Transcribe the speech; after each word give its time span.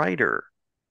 writer 0.00 0.44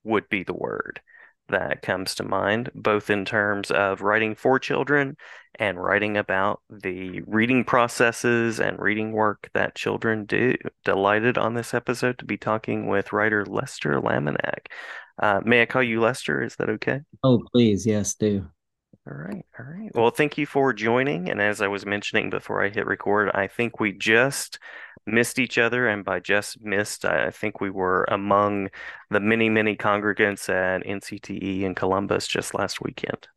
would 0.03 0.29
be 0.29 0.43
the 0.43 0.53
word 0.53 1.01
that 1.47 1.81
comes 1.81 2.13
to 2.13 2.23
mind, 2.23 2.69
both 2.75 3.09
in 3.09 3.25
terms 3.25 3.71
of 3.71 4.01
writing 4.01 4.35
for 4.35 4.59
children 4.59 5.17
and 5.55 5.81
writing 5.81 6.15
about 6.15 6.61
the 6.69 7.21
reading 7.21 7.63
processes 7.63 8.59
and 8.59 8.77
reading 8.77 9.11
work 9.11 9.49
that 9.55 9.73
children 9.73 10.25
do. 10.25 10.53
Delighted 10.85 11.39
on 11.39 11.55
this 11.55 11.73
episode 11.73 12.19
to 12.19 12.25
be 12.25 12.37
talking 12.37 12.85
with 12.85 13.11
writer 13.11 13.43
Lester 13.47 13.99
Laminack. 13.99 14.67
Uh, 15.17 15.41
may 15.43 15.63
I 15.63 15.65
call 15.65 15.81
you 15.81 16.01
Lester? 16.01 16.43
Is 16.43 16.55
that 16.57 16.69
okay? 16.69 17.01
Oh, 17.23 17.41
please. 17.51 17.87
Yes, 17.87 18.13
do. 18.13 18.45
All 19.09 19.17
right. 19.17 19.43
All 19.57 19.65
right. 19.65 19.89
Well, 19.95 20.11
thank 20.11 20.37
you 20.37 20.45
for 20.45 20.71
joining. 20.71 21.31
And 21.31 21.41
as 21.41 21.61
I 21.61 21.67
was 21.67 21.83
mentioning 21.83 22.29
before 22.29 22.63
I 22.63 22.69
hit 22.69 22.85
record, 22.85 23.31
I 23.33 23.47
think 23.47 23.79
we 23.79 23.91
just 23.91 24.59
missed 25.11 25.39
each 25.39 25.57
other. 25.57 25.87
And 25.87 26.05
by 26.05 26.19
just 26.19 26.61
missed, 26.61 27.05
I 27.05 27.31
think 27.31 27.61
we 27.61 27.69
were 27.69 28.05
among 28.09 28.69
the 29.09 29.19
many, 29.19 29.49
many 29.49 29.75
congregants 29.75 30.49
at 30.49 30.85
NCTE 30.85 31.61
in 31.61 31.75
Columbus 31.75 32.27
just 32.27 32.53
last 32.53 32.81
weekend. 32.81 33.27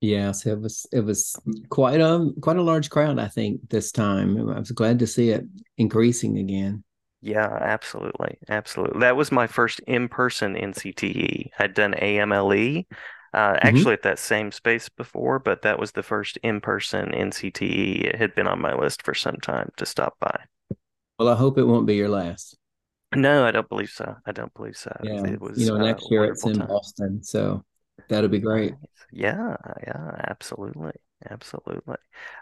Yes, 0.00 0.44
it 0.44 0.60
was 0.60 0.86
it 0.92 1.00
was 1.00 1.34
quite 1.70 2.00
a 2.00 2.30
quite 2.42 2.58
a 2.58 2.62
large 2.62 2.90
crowd, 2.90 3.18
I 3.18 3.28
think, 3.28 3.70
this 3.70 3.90
time. 3.90 4.36
I 4.50 4.58
was 4.58 4.70
glad 4.70 4.98
to 4.98 5.06
see 5.06 5.30
it 5.30 5.44
increasing 5.78 6.38
again. 6.38 6.84
Yeah, 7.22 7.48
absolutely. 7.60 8.38
Absolutely. 8.48 9.00
That 9.00 9.16
was 9.16 9.32
my 9.32 9.46
first 9.46 9.80
in-person 9.80 10.54
NCTE. 10.54 11.48
I'd 11.58 11.74
done 11.74 11.94
AMLE, 11.94 12.84
uh, 13.34 13.54
mm-hmm. 13.54 13.66
actually 13.66 13.94
at 13.94 14.02
that 14.02 14.18
same 14.18 14.52
space 14.52 14.88
before, 14.88 15.38
but 15.38 15.62
that 15.62 15.78
was 15.78 15.92
the 15.92 16.02
first 16.02 16.36
in-person 16.42 17.10
NCTE. 17.10 18.04
It 18.04 18.16
had 18.16 18.34
been 18.34 18.46
on 18.46 18.60
my 18.60 18.74
list 18.74 19.02
for 19.02 19.14
some 19.14 19.38
time 19.38 19.70
to 19.78 19.86
stop 19.86 20.16
by. 20.20 20.44
Well, 21.18 21.28
I 21.28 21.34
hope 21.34 21.58
it 21.58 21.64
won't 21.64 21.86
be 21.86 21.96
your 21.96 22.08
last. 22.08 22.56
No, 23.14 23.46
I 23.46 23.50
don't 23.50 23.68
believe 23.68 23.90
so. 23.90 24.16
I 24.26 24.32
don't 24.32 24.52
believe 24.54 24.76
so. 24.76 24.94
Yeah, 25.02 25.26
it 25.26 25.40
was, 25.40 25.58
you 25.58 25.66
know, 25.66 25.78
next 25.78 26.10
year 26.10 26.24
it's 26.24 26.44
in 26.44 26.54
time. 26.54 26.68
Boston, 26.68 27.22
so 27.22 27.64
that'll 28.08 28.28
be 28.28 28.40
great. 28.40 28.74
Yeah, 29.12 29.56
yeah, 29.86 30.10
absolutely. 30.28 30.92
Absolutely. 31.30 31.96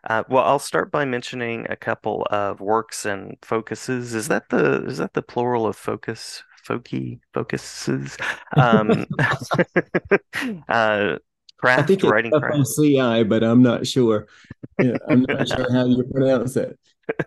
Uh, 0.08 0.24
well, 0.28 0.44
I'll 0.44 0.58
start 0.58 0.90
by 0.90 1.04
mentioning 1.04 1.66
a 1.70 1.76
couple 1.76 2.26
of 2.30 2.60
works 2.60 3.06
and 3.06 3.36
focuses. 3.42 4.14
Is 4.14 4.28
that 4.28 4.48
the 4.50 4.84
is 4.86 4.98
that 4.98 5.14
the 5.14 5.22
plural 5.22 5.66
of 5.66 5.76
focus? 5.76 6.42
Foci 6.64 7.20
focuses. 7.32 8.16
Um, 8.56 9.06
uh, 10.68 11.16
craft, 11.58 11.82
I 11.82 11.86
think 11.86 12.00
it's 12.02 12.10
writing 12.10 12.32
craft. 12.32 12.68
CI, 12.76 13.24
but 13.24 13.42
I'm 13.42 13.62
not 13.62 13.86
sure. 13.86 14.26
Yeah, 14.78 14.96
I'm 15.08 15.22
not 15.22 15.48
sure 15.56 15.72
how 15.72 15.86
you 15.86 16.04
pronounce 16.04 16.56
it. 16.56 16.78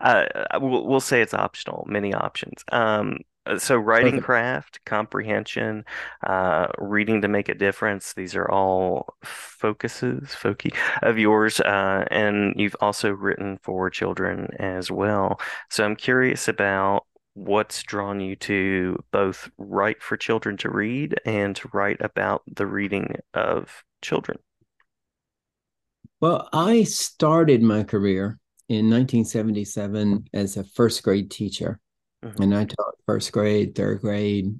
Uh, 0.00 0.24
we'll, 0.60 0.86
we'll 0.86 1.00
say 1.00 1.22
it's 1.22 1.34
optional. 1.34 1.84
Many 1.88 2.12
options. 2.12 2.64
Um, 2.72 3.18
so 3.58 3.76
writing 3.76 4.14
Perfect. 4.14 4.24
craft, 4.24 4.80
comprehension, 4.86 5.84
uh, 6.26 6.68
reading 6.78 7.22
to 7.22 7.28
make 7.28 7.48
a 7.48 7.54
difference. 7.54 8.12
These 8.14 8.34
are 8.34 8.50
all 8.50 9.14
focuses, 9.22 10.34
foci 10.34 10.72
of 11.02 11.18
yours, 11.18 11.60
uh, 11.60 12.04
and 12.10 12.54
you've 12.56 12.76
also 12.80 13.10
written 13.10 13.58
for 13.62 13.90
children 13.90 14.48
as 14.58 14.90
well. 14.90 15.40
So 15.70 15.84
I'm 15.84 15.96
curious 15.96 16.48
about 16.48 17.06
what's 17.34 17.82
drawn 17.82 18.20
you 18.20 18.36
to 18.36 19.02
both 19.10 19.50
write 19.56 20.02
for 20.02 20.16
children 20.16 20.56
to 20.58 20.70
read 20.70 21.14
and 21.24 21.56
to 21.56 21.68
write 21.72 22.00
about 22.00 22.42
the 22.46 22.66
reading 22.66 23.16
of 23.34 23.84
children. 24.02 24.38
Well, 26.20 26.48
I 26.52 26.84
started 26.84 27.62
my 27.62 27.84
career 27.84 28.38
in 28.68 28.90
1977 28.90 30.28
as 30.32 30.56
a 30.56 30.64
first 30.64 31.02
grade 31.02 31.30
teacher. 31.30 31.80
Mm-hmm. 32.24 32.42
And 32.42 32.54
I 32.54 32.64
taught 32.64 32.94
first 33.06 33.32
grade, 33.32 33.74
third 33.74 34.00
grade, 34.00 34.54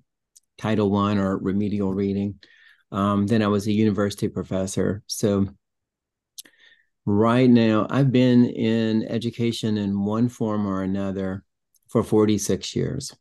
Title 0.59 0.91
One 0.91 1.19
or 1.19 1.39
remedial 1.39 1.95
reading. 1.95 2.41
Um, 2.91 3.27
then 3.27 3.43
I 3.43 3.47
was 3.47 3.67
a 3.67 3.73
university 3.73 4.29
professor. 4.29 5.03
So 5.07 5.47
right 7.07 7.49
now, 7.49 7.87
I've 7.89 8.13
been 8.13 8.45
in 8.45 9.05
education 9.05 9.79
in 9.79 10.05
one 10.05 10.29
form 10.29 10.67
or 10.67 10.83
another 10.83 11.45
for 11.93 12.03
46 12.03 12.75
years. 12.75 13.15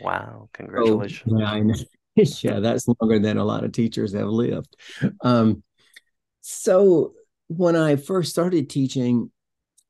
Wow. 0.00 0.48
Congratulations. 0.52 1.84
Yeah, 2.16 2.24
yeah, 2.40 2.60
that's 2.60 2.86
longer 2.88 3.20
than 3.20 3.38
a 3.38 3.44
lot 3.44 3.64
of 3.64 3.72
teachers 3.72 4.12
have 4.14 4.28
lived. 4.28 4.76
Um, 5.20 5.62
so 6.40 7.12
when 7.46 7.76
I 7.76 7.96
first 7.96 8.30
started 8.30 8.68
teaching, 8.68 9.30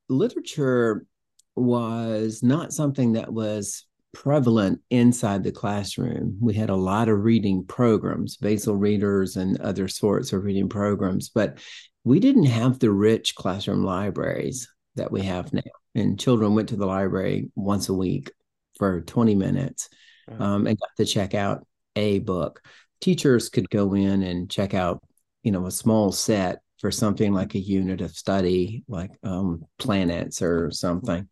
literature 0.09 1.07
was 1.55 2.43
not 2.43 2.75
something 2.75 3.15
that 3.15 3.33
was 3.33 3.87
prevalent 4.13 4.81
inside 4.91 5.43
the 5.43 5.53
classroom. 5.53 6.37
We 6.41 6.55
had 6.55 6.71
a 6.71 6.77
lot 6.77 7.09
of 7.09 7.25
reading 7.25 7.65
programs, 7.65 8.37
basal 8.37 8.77
readers 8.77 9.37
and 9.37 9.59
other 9.61 9.89
sorts 9.89 10.33
of 10.33 10.45
reading 10.45 10.69
programs, 10.69 11.31
but 11.31 11.59
we 12.05 12.21
didn't 12.21 12.47
have 12.47 12.79
the 12.79 12.91
rich 12.91 13.35
classroom 13.35 13.83
libraries 13.83 14.69
that 14.97 15.11
we 15.11 15.23
have 15.23 15.53
now. 15.53 15.62
And 15.95 16.19
children 16.19 16.55
went 16.55 16.71
to 16.71 16.77
the 16.77 16.87
library 16.87 17.51
once 17.55 17.89
a 17.89 17.95
week 17.95 18.31
for 18.77 19.01
20 19.01 19.34
minutes 19.34 19.89
mm. 20.29 20.41
um, 20.41 20.67
and 20.67 20.79
got 20.79 20.91
to 20.99 21.07
check 21.07 21.34
out 21.34 21.67
a 21.95 22.19
book. 22.21 22.62
Teachers 23.01 23.49
could 23.49 23.71
go 23.71 23.95
in 23.95 24.23
and 24.23 24.51
check 24.51 24.75
out, 24.75 25.03
you 25.43 25.53
know, 25.53 25.67
a 25.67 25.71
small 25.71 26.12
set 26.12 26.61
for 26.79 26.91
something 26.91 27.33
like 27.33 27.55
a 27.55 27.59
unit 27.59 28.01
of 28.01 28.11
study, 28.11 28.84
like 28.89 29.12
um, 29.23 29.65
planets 29.79 30.43
or 30.43 30.71
something. 30.71 31.28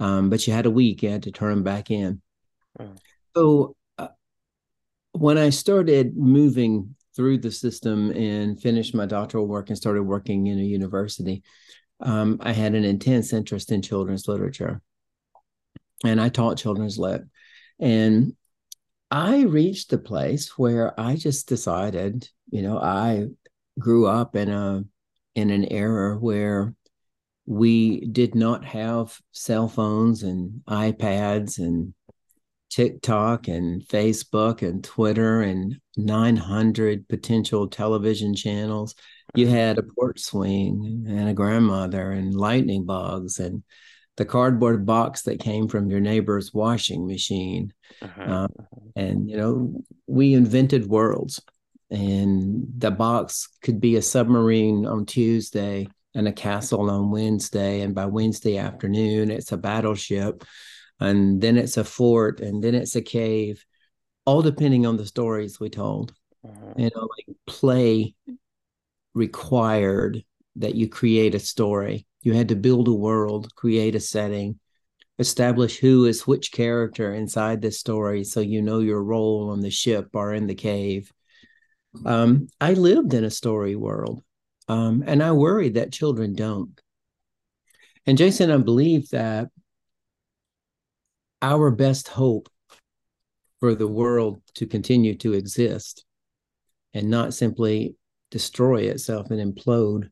Um, 0.00 0.30
but 0.30 0.46
you 0.46 0.52
had 0.52 0.66
a 0.66 0.70
week, 0.70 1.02
you 1.02 1.10
had 1.10 1.24
to 1.24 1.32
turn 1.32 1.50
them 1.50 1.62
back 1.62 1.90
in. 1.90 2.20
Mm. 2.78 2.96
So 3.36 3.76
uh, 3.98 4.08
when 5.12 5.38
I 5.38 5.50
started 5.50 6.16
moving 6.16 6.94
through 7.14 7.38
the 7.38 7.50
system 7.50 8.10
and 8.10 8.60
finished 8.60 8.94
my 8.94 9.06
doctoral 9.06 9.46
work 9.46 9.68
and 9.68 9.78
started 9.78 10.02
working 10.02 10.48
in 10.48 10.58
a 10.58 10.62
university, 10.62 11.42
um, 12.04 12.38
I 12.40 12.52
had 12.52 12.74
an 12.74 12.84
intense 12.84 13.32
interest 13.32 13.72
in 13.72 13.82
children's 13.82 14.28
literature. 14.28 14.80
And 16.04 16.20
I 16.20 16.28
taught 16.28 16.58
children's 16.58 16.98
lit. 16.98 17.22
And 17.80 18.34
I 19.10 19.42
reached 19.42 19.90
the 19.90 19.98
place 19.98 20.58
where 20.58 20.98
I 21.00 21.16
just 21.16 21.48
decided, 21.48 22.28
you 22.50 22.62
know, 22.62 22.78
I 22.78 23.28
grew 23.78 24.06
up 24.06 24.36
in 24.36 24.50
a 24.50 24.84
in 25.34 25.50
an 25.50 25.64
era 25.72 26.16
where 26.16 26.74
we 27.46 28.06
did 28.06 28.34
not 28.34 28.64
have 28.64 29.18
cell 29.32 29.68
phones 29.68 30.22
and 30.22 30.62
iPads 30.68 31.58
and 31.58 31.94
TikTok 32.70 33.48
and 33.48 33.82
Facebook 33.82 34.62
and 34.62 34.82
Twitter 34.82 35.42
and 35.42 35.76
900 35.96 37.08
potential 37.08 37.68
television 37.68 38.34
channels. 38.34 38.94
You 39.34 39.48
had 39.48 39.78
a 39.78 39.82
porch 39.82 40.20
swing 40.20 41.04
and 41.08 41.28
a 41.28 41.34
grandmother 41.34 42.12
and 42.12 42.34
lightning 42.34 42.84
bugs 42.84 43.38
and 43.38 43.62
the 44.16 44.24
cardboard 44.24 44.86
box 44.86 45.22
that 45.22 45.40
came 45.40 45.66
from 45.66 45.90
your 45.90 46.00
neighbor's 46.00 46.54
washing 46.54 47.06
machine. 47.06 47.72
Uh-huh. 48.00 48.22
Uh, 48.22 48.48
and, 48.94 49.28
you 49.28 49.36
know, 49.36 49.82
we 50.06 50.34
invented 50.34 50.86
worlds 50.86 51.42
and 51.90 52.64
the 52.78 52.90
box 52.90 53.48
could 53.62 53.80
be 53.80 53.96
a 53.96 54.02
submarine 54.02 54.86
on 54.86 55.06
Tuesday 55.06 55.88
and 56.14 56.28
a 56.28 56.32
castle 56.32 56.90
on 56.90 57.10
Wednesday, 57.10 57.80
and 57.80 57.94
by 57.94 58.06
Wednesday 58.06 58.56
afternoon 58.56 59.30
it's 59.30 59.50
a 59.50 59.56
battleship, 59.56 60.44
and 61.00 61.40
then 61.40 61.56
it's 61.56 61.76
a 61.76 61.82
fort, 61.82 62.40
and 62.40 62.62
then 62.62 62.74
it's 62.74 62.94
a 62.94 63.02
cave, 63.02 63.64
all 64.24 64.40
depending 64.40 64.86
on 64.86 64.96
the 64.96 65.06
stories 65.06 65.58
we 65.58 65.68
told. 65.68 66.14
Uh-huh. 66.44 66.74
You 66.76 66.90
know, 66.94 67.08
like 67.16 67.36
play 67.46 68.14
required 69.14 70.24
that 70.56 70.74
you 70.74 70.88
create 70.88 71.34
a 71.34 71.40
story. 71.40 72.06
You 72.22 72.34
had 72.34 72.48
to 72.48 72.56
build 72.56 72.88
a 72.88 72.92
world, 72.92 73.54
create 73.54 73.94
a 73.94 74.00
setting, 74.00 74.58
establish 75.18 75.78
who 75.78 76.06
is 76.06 76.26
which 76.26 76.52
character 76.52 77.14
inside 77.14 77.62
this 77.62 77.78
story 77.78 78.24
so 78.24 78.40
you 78.40 78.60
know 78.60 78.80
your 78.80 79.02
role 79.02 79.50
on 79.50 79.60
the 79.60 79.70
ship 79.70 80.08
or 80.12 80.34
in 80.34 80.46
the 80.46 80.54
cave 80.54 81.12
um, 82.04 82.48
I 82.60 82.72
lived 82.72 83.14
in 83.14 83.24
a 83.24 83.30
story 83.30 83.76
world, 83.76 84.22
um, 84.68 85.04
and 85.06 85.22
I 85.22 85.32
worry 85.32 85.70
that 85.70 85.92
children 85.92 86.34
don't. 86.34 86.80
And 88.06 88.18
Jason, 88.18 88.50
I 88.50 88.58
believe 88.58 89.08
that 89.10 89.48
our 91.40 91.70
best 91.70 92.08
hope 92.08 92.48
for 93.60 93.74
the 93.74 93.86
world 93.86 94.40
to 94.54 94.66
continue 94.66 95.14
to 95.16 95.32
exist 95.32 96.04
and 96.92 97.08
not 97.08 97.34
simply 97.34 97.96
destroy 98.34 98.80
itself 98.82 99.30
and 99.30 99.38
implode 99.40 100.10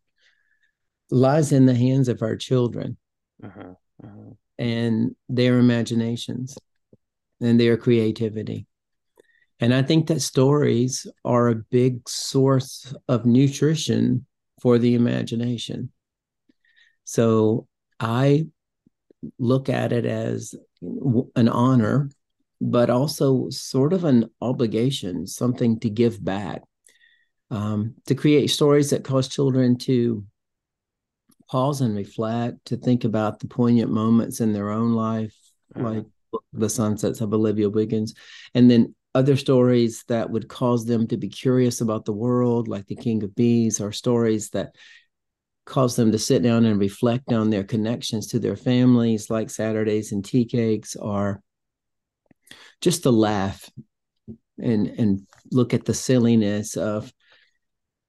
lies 1.11 1.51
in 1.51 1.67
the 1.67 1.75
hands 1.75 2.09
of 2.09 2.23
our 2.23 2.37
children 2.37 2.97
uh-huh, 3.43 3.75
uh-huh. 4.01 4.31
and 4.61 5.17
their 5.29 5.59
imaginations 5.59 6.57
and 7.41 7.59
their 7.59 7.77
creativity. 7.77 8.69
And 9.59 9.75
I 9.75 9.83
think 9.83 10.07
that 10.07 10.23
stories 10.23 11.05
are 11.25 11.49
a 11.49 11.57
big 11.57 12.09
source 12.09 12.95
of 13.09 13.27
nutrition 13.27 14.25
for 14.61 14.79
the 14.79 14.95
imagination. 14.95 15.91
So 17.03 17.67
I 17.99 18.47
look 19.41 19.69
at 19.69 19.93
it 19.93 20.07
as 20.07 20.55
an 21.35 21.49
honor 21.49 22.09
but 22.61 22.91
also 22.91 23.51
sort 23.51 23.93
of 23.93 24.05
an 24.05 24.31
obligation, 24.41 25.27
something 25.27 25.81
to 25.81 25.91
give 25.91 26.25
back, 26.25 26.63
um, 27.53 27.95
to 28.07 28.15
create 28.15 28.49
stories 28.49 28.91
that 28.91 29.05
cause 29.05 29.29
children 29.29 29.77
to 29.77 30.25
pause 31.51 31.83
and 31.83 31.95
reflect, 31.95 32.65
to 32.65 32.79
think 32.79 33.05
about 33.05 33.39
the 33.39 33.47
poignant 33.47 33.93
moments 33.93 34.41
in 34.41 34.55
their 34.55 34.71
own 34.71 34.95
life, 34.95 35.37
mm-hmm. 35.77 35.87
like 35.87 36.05
the 36.55 36.71
sunsets 36.71 37.21
of 37.21 37.35
Olivia 37.35 37.69
Wiggins, 37.69 38.15
and 38.55 38.71
then 38.71 38.95
other 39.15 39.37
stories 39.37 40.03
that 40.09 40.31
would 40.31 40.49
cause 40.49 40.87
them 40.87 41.07
to 41.09 41.19
be 41.19 41.29
curious 41.29 41.83
about 41.83 42.07
the 42.07 42.15
world, 42.15 42.69
like 42.69 42.87
The 42.87 42.97
King 42.97 43.23
of 43.23 43.35
Bees, 43.35 43.83
or 43.83 43.93
stories 43.93 44.49
that 44.51 44.75
cause 45.67 45.95
them 45.95 46.11
to 46.11 46.19
sit 46.19 46.43
down 46.43 46.65
and 46.65 46.81
reflect 46.81 47.35
on 47.35 47.51
their 47.51 47.65
connections 47.65 48.29
to 48.29 48.39
their 48.39 48.57
families, 48.57 49.29
like 49.29 49.51
Saturdays 49.51 50.13
and 50.13 50.25
Tea 50.25 50.47
Cakes, 50.47 50.97
or 50.97 51.43
just 52.81 53.03
to 53.03 53.11
laugh 53.11 53.69
and 54.59 54.87
and 54.87 55.27
look 55.51 55.75
at 55.75 55.85
the 55.85 55.93
silliness 55.93 56.79
of 56.79 57.13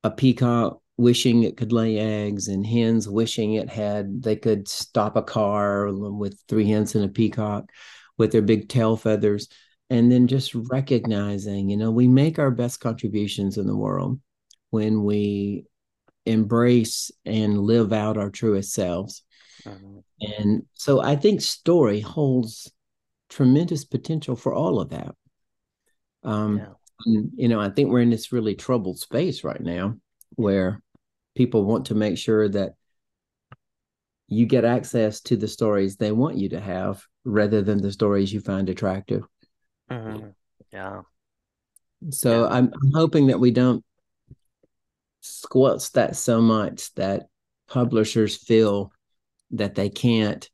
a 0.03 0.11
peacock 0.11 0.79
wishing 0.97 1.43
it 1.43 1.57
could 1.57 1.71
lay 1.71 1.97
eggs 1.97 2.47
and 2.47 2.65
hens 2.65 3.09
wishing 3.09 3.53
it 3.55 3.69
had 3.69 4.21
they 4.21 4.35
could 4.35 4.67
stop 4.67 5.15
a 5.15 5.23
car 5.23 5.91
with 5.91 6.39
three 6.47 6.69
hens 6.69 6.93
and 6.93 7.03
a 7.03 7.07
peacock 7.07 7.65
with 8.17 8.31
their 8.31 8.43
big 8.43 8.69
tail 8.69 8.95
feathers 8.95 9.47
and 9.89 10.11
then 10.11 10.27
just 10.27 10.53
recognizing 10.53 11.69
you 11.69 11.77
know 11.77 11.89
we 11.89 12.07
make 12.07 12.37
our 12.37 12.51
best 12.51 12.79
contributions 12.79 13.57
in 13.57 13.65
the 13.65 13.75
world 13.75 14.19
when 14.69 15.03
we 15.03 15.65
embrace 16.25 17.11
and 17.25 17.59
live 17.59 17.91
out 17.91 18.17
our 18.17 18.29
truest 18.29 18.71
selves 18.71 19.23
mm-hmm. 19.65 19.99
and 20.21 20.63
so 20.73 21.01
i 21.01 21.15
think 21.15 21.41
story 21.41 21.99
holds 21.99 22.71
tremendous 23.29 23.83
potential 23.83 24.35
for 24.35 24.53
all 24.53 24.79
of 24.79 24.89
that 24.89 25.15
um 26.23 26.59
yeah. 26.59 26.67
And, 27.05 27.31
you 27.35 27.47
know 27.47 27.59
i 27.59 27.69
think 27.69 27.89
we're 27.89 28.01
in 28.01 28.09
this 28.09 28.31
really 28.31 28.55
troubled 28.55 28.99
space 28.99 29.43
right 29.43 29.61
now 29.61 29.95
where 30.35 30.81
people 31.35 31.65
want 31.65 31.85
to 31.87 31.95
make 31.95 32.17
sure 32.17 32.47
that 32.47 32.73
you 34.27 34.45
get 34.45 34.65
access 34.65 35.21
to 35.21 35.37
the 35.37 35.47
stories 35.47 35.95
they 35.95 36.11
want 36.11 36.37
you 36.37 36.49
to 36.49 36.59
have 36.59 37.03
rather 37.25 37.61
than 37.61 37.81
the 37.81 37.91
stories 37.91 38.33
you 38.33 38.41
find 38.41 38.69
attractive. 38.69 39.23
Mm-hmm. 39.89 40.29
Yeah. 40.71 41.01
So 42.09 42.43
yeah. 42.43 42.49
I'm, 42.49 42.73
I'm 42.73 42.91
hoping 42.93 43.27
that 43.27 43.39
we 43.39 43.51
don't 43.51 43.83
squelch 45.21 45.91
that 45.93 46.15
so 46.15 46.41
much 46.41 46.93
that 46.95 47.27
publishers 47.67 48.35
feel 48.35 48.91
that 49.51 49.75
they 49.75 49.89
can't 49.89 50.49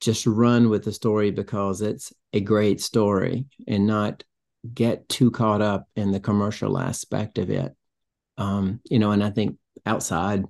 just 0.00 0.26
run 0.26 0.68
with 0.68 0.84
the 0.84 0.92
story 0.92 1.30
because 1.30 1.80
it's 1.80 2.12
a 2.32 2.40
great 2.40 2.80
story 2.80 3.46
and 3.66 3.86
not 3.86 4.22
get 4.74 5.08
too 5.08 5.30
caught 5.30 5.62
up 5.62 5.88
in 5.96 6.10
the 6.10 6.20
commercial 6.20 6.78
aspect 6.78 7.38
of 7.38 7.50
it. 7.50 7.74
Um, 8.36 8.80
you 8.84 8.98
know, 8.98 9.10
and 9.12 9.22
I 9.22 9.30
think 9.30 9.58
outside, 9.86 10.44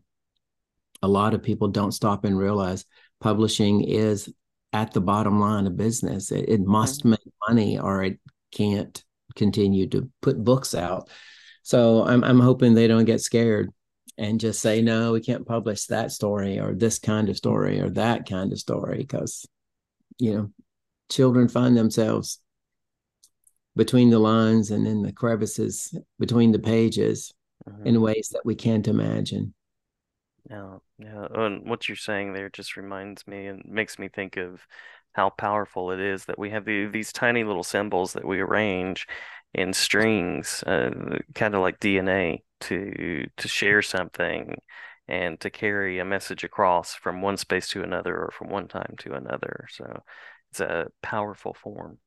a 1.03 1.09
lot 1.09 1.35
of 1.35 1.43
people 1.43 1.69
don't 1.69 1.93
stop 1.93 2.25
and 2.25 2.37
realize 2.37 2.85
publishing 3.21 3.83
is 3.83 4.33
at 4.73 4.93
the 4.93 5.01
bottom 5.01 5.41
line 5.41 5.67
of 5.67 5.77
business. 5.77 6.33
It, 6.33 6.49
it 6.49 6.61
must 6.61 7.01
mm-hmm. 7.01 7.11
make 7.11 7.33
money 7.49 7.79
or 7.79 8.03
it 8.03 8.19
can't 8.53 9.03
continue 9.37 9.87
to 9.89 10.11
put 10.21 10.43
books 10.43 10.75
out. 10.75 11.09
So 11.63 12.05
I'm 12.05 12.25
I'm 12.25 12.41
hoping 12.41 12.75
they 12.75 12.89
don't 12.89 13.05
get 13.05 13.21
scared 13.21 13.71
and 14.17 14.41
just 14.41 14.61
say 14.61 14.83
no, 14.83 15.13
we 15.13 15.21
can't 15.21 15.47
publish 15.47 15.87
that 15.87 16.11
story 16.11 16.59
or 16.59 16.75
this 16.75 16.99
kind 16.99 17.29
of 17.29 17.37
story 17.37 17.81
or 17.81 17.91
that 17.91 18.29
kind 18.29 18.53
of 18.53 18.59
story 18.59 18.99
because 18.99 19.47
you 20.19 20.35
know 20.35 20.51
children 21.09 21.49
find 21.49 21.77
themselves 21.77 22.41
between 23.79 24.11
the 24.11 24.19
lines 24.19 24.73
and 24.73 24.89
in 24.89 25.03
the 25.03 25.13
crevices 25.13 25.95
between 26.19 26.51
the 26.51 26.59
pages 26.59 27.33
mm-hmm. 27.67 27.87
in 27.87 28.01
ways 28.01 28.29
that 28.33 28.45
we 28.45 28.57
can't 28.57 28.89
imagine. 28.89 29.55
Yeah, 30.51 30.79
yeah. 30.99 31.29
And 31.33 31.71
what 31.71 31.89
you're 31.89 31.97
saying 31.97 32.33
there 32.33 32.51
just 32.51 32.77
reminds 32.77 33.25
me 33.29 33.47
and 33.47 33.63
makes 33.65 33.97
me 33.97 34.09
think 34.09 34.37
of 34.37 34.67
how 35.13 35.31
powerful 35.31 35.93
it 35.93 36.01
is 36.01 36.25
that 36.25 36.39
we 36.39 36.51
have 36.51 36.65
the, 36.65 36.87
these 36.87 37.13
tiny 37.13 37.45
little 37.45 37.63
symbols 37.63 38.15
that 38.15 38.27
we 38.27 38.41
arrange 38.41 39.07
in 39.55 39.73
strings, 39.73 40.65
uh, 40.65 41.19
kind 41.37 41.55
of 41.55 41.61
like 41.61 41.79
DNA, 41.79 42.43
to 42.61 43.27
to 43.37 43.47
share 43.49 43.81
something 43.81 44.57
and 45.07 45.39
to 45.39 45.51
carry 45.51 46.01
a 46.01 46.05
message 46.05 46.43
across 46.43 46.95
from 46.95 47.23
one 47.23 47.37
space 47.37 47.69
to 47.69 47.85
another 47.85 48.17
or 48.17 48.33
from 48.33 48.49
one 48.49 48.67
time 48.67 48.97
to 48.99 49.13
another. 49.15 49.69
So 49.71 50.03
it's 50.51 50.61
a 50.61 50.89
powerful 51.01 51.55
form. 51.55 51.99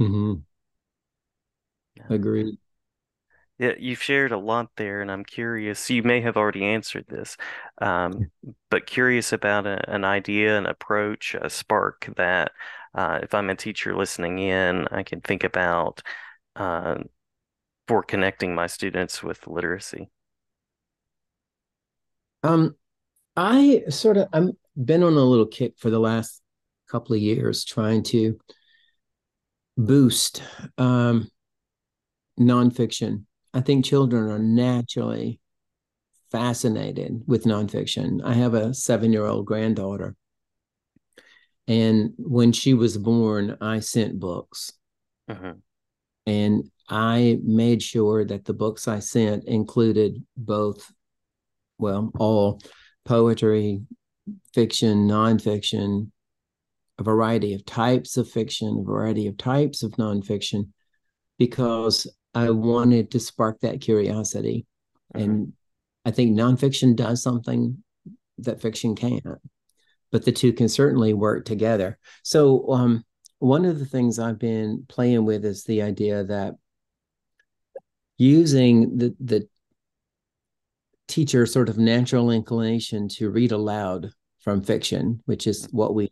Mm-hmm. 0.00 0.40
Agreed. 2.08 2.56
Yeah, 3.58 3.72
you've 3.78 4.02
shared 4.02 4.32
a 4.32 4.38
lot 4.38 4.70
there, 4.76 5.02
and 5.02 5.10
I'm 5.10 5.24
curious. 5.24 5.88
You 5.88 6.02
may 6.02 6.20
have 6.22 6.36
already 6.36 6.64
answered 6.64 7.04
this, 7.08 7.36
um, 7.80 8.30
but 8.70 8.86
curious 8.86 9.32
about 9.32 9.66
a, 9.66 9.88
an 9.88 10.04
idea, 10.04 10.58
an 10.58 10.66
approach, 10.66 11.36
a 11.40 11.48
spark 11.48 12.08
that, 12.16 12.52
uh, 12.94 13.20
if 13.22 13.34
I'm 13.34 13.50
a 13.50 13.54
teacher 13.54 13.94
listening 13.94 14.38
in, 14.38 14.88
I 14.90 15.02
can 15.02 15.20
think 15.20 15.44
about 15.44 16.02
uh, 16.56 16.96
for 17.86 18.02
connecting 18.02 18.54
my 18.54 18.66
students 18.66 19.22
with 19.22 19.46
literacy. 19.46 20.10
Um, 22.42 22.74
I 23.36 23.84
sort 23.88 24.16
of 24.16 24.28
I'm 24.32 24.52
been 24.82 25.02
on 25.02 25.14
a 25.14 25.20
little 25.20 25.46
kick 25.46 25.74
for 25.78 25.90
the 25.90 26.00
last 26.00 26.40
couple 26.90 27.14
of 27.14 27.22
years 27.22 27.64
trying 27.64 28.02
to 28.02 28.38
boost 29.76 30.42
um, 30.78 31.30
nonfiction 32.38 33.24
I 33.54 33.60
think 33.60 33.84
children 33.84 34.30
are 34.30 34.38
naturally 34.38 35.40
fascinated 36.30 37.22
with 37.26 37.44
nonfiction. 37.44 38.22
I 38.24 38.32
have 38.32 38.54
a 38.54 38.72
seven 38.72 39.12
year 39.12 39.26
old 39.26 39.46
granddaughter. 39.46 40.16
And 41.68 42.14
when 42.16 42.52
she 42.52 42.74
was 42.74 42.96
born, 42.96 43.56
I 43.60 43.80
sent 43.80 44.18
books. 44.18 44.72
Uh-huh. 45.28 45.54
And 46.26 46.70
I 46.88 47.38
made 47.44 47.82
sure 47.82 48.24
that 48.24 48.44
the 48.44 48.54
books 48.54 48.88
I 48.88 48.98
sent 48.98 49.44
included 49.44 50.24
both, 50.36 50.90
well, 51.78 52.10
all 52.18 52.60
poetry, 53.04 53.82
fiction, 54.54 55.06
nonfiction, 55.06 56.10
a 56.98 57.02
variety 57.02 57.54
of 57.54 57.64
types 57.64 58.16
of 58.16 58.28
fiction, 58.30 58.78
a 58.80 58.84
variety 58.84 59.26
of 59.26 59.36
types 59.36 59.82
of 59.82 59.92
nonfiction, 59.92 60.68
because 61.38 62.06
I 62.34 62.50
wanted 62.50 63.10
to 63.12 63.20
spark 63.20 63.60
that 63.60 63.80
curiosity. 63.80 64.66
Mm-hmm. 65.14 65.30
And 65.30 65.52
I 66.04 66.10
think 66.10 66.36
nonfiction 66.36 66.96
does 66.96 67.22
something 67.22 67.82
that 68.38 68.60
fiction 68.60 68.94
can't, 68.94 69.24
but 70.10 70.24
the 70.24 70.32
two 70.32 70.52
can 70.52 70.68
certainly 70.68 71.14
work 71.14 71.44
together. 71.44 71.98
So, 72.22 72.70
um, 72.72 73.04
one 73.38 73.64
of 73.64 73.80
the 73.80 73.86
things 73.86 74.18
I've 74.18 74.38
been 74.38 74.84
playing 74.88 75.24
with 75.24 75.44
is 75.44 75.64
the 75.64 75.82
idea 75.82 76.22
that 76.24 76.54
using 78.16 78.98
the, 78.98 79.16
the 79.18 79.48
teacher 81.08 81.44
sort 81.44 81.68
of 81.68 81.76
natural 81.76 82.30
inclination 82.30 83.08
to 83.08 83.30
read 83.30 83.50
aloud 83.50 84.12
from 84.40 84.62
fiction, 84.62 85.20
which 85.26 85.46
is 85.46 85.66
what 85.72 85.94
we 85.94 86.08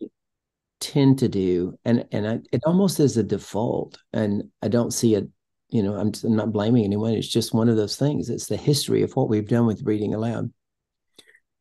tend 0.81 1.19
to 1.21 1.29
do, 1.29 1.79
and 1.85 2.07
and 2.11 2.27
I, 2.27 2.39
it 2.53 2.62
almost 2.65 2.99
is 3.00 3.17
a 3.17 3.23
default, 3.23 3.99
and 4.12 4.45
I 4.62 4.69
don't 4.69 4.93
see 4.93 5.15
it 5.15 5.29
you 5.71 5.83
know, 5.83 5.95
I'm, 5.95 6.12
I'm 6.25 6.37
not 6.37 6.53
blaming 6.53 6.85
anyone. 6.85 7.15
It's 7.15 7.29
just 7.29 7.55
one 7.55 7.69
of 7.69 7.77
those 7.77 7.97
things. 7.97 8.31
It's 8.31 8.47
the 8.47 8.57
history 8.57 9.03
of 9.03 9.15
what 9.15 9.29
we've 9.29 9.49
done 9.49 9.67
with 9.67 9.83
reading 9.85 10.15
aloud. 10.15 10.53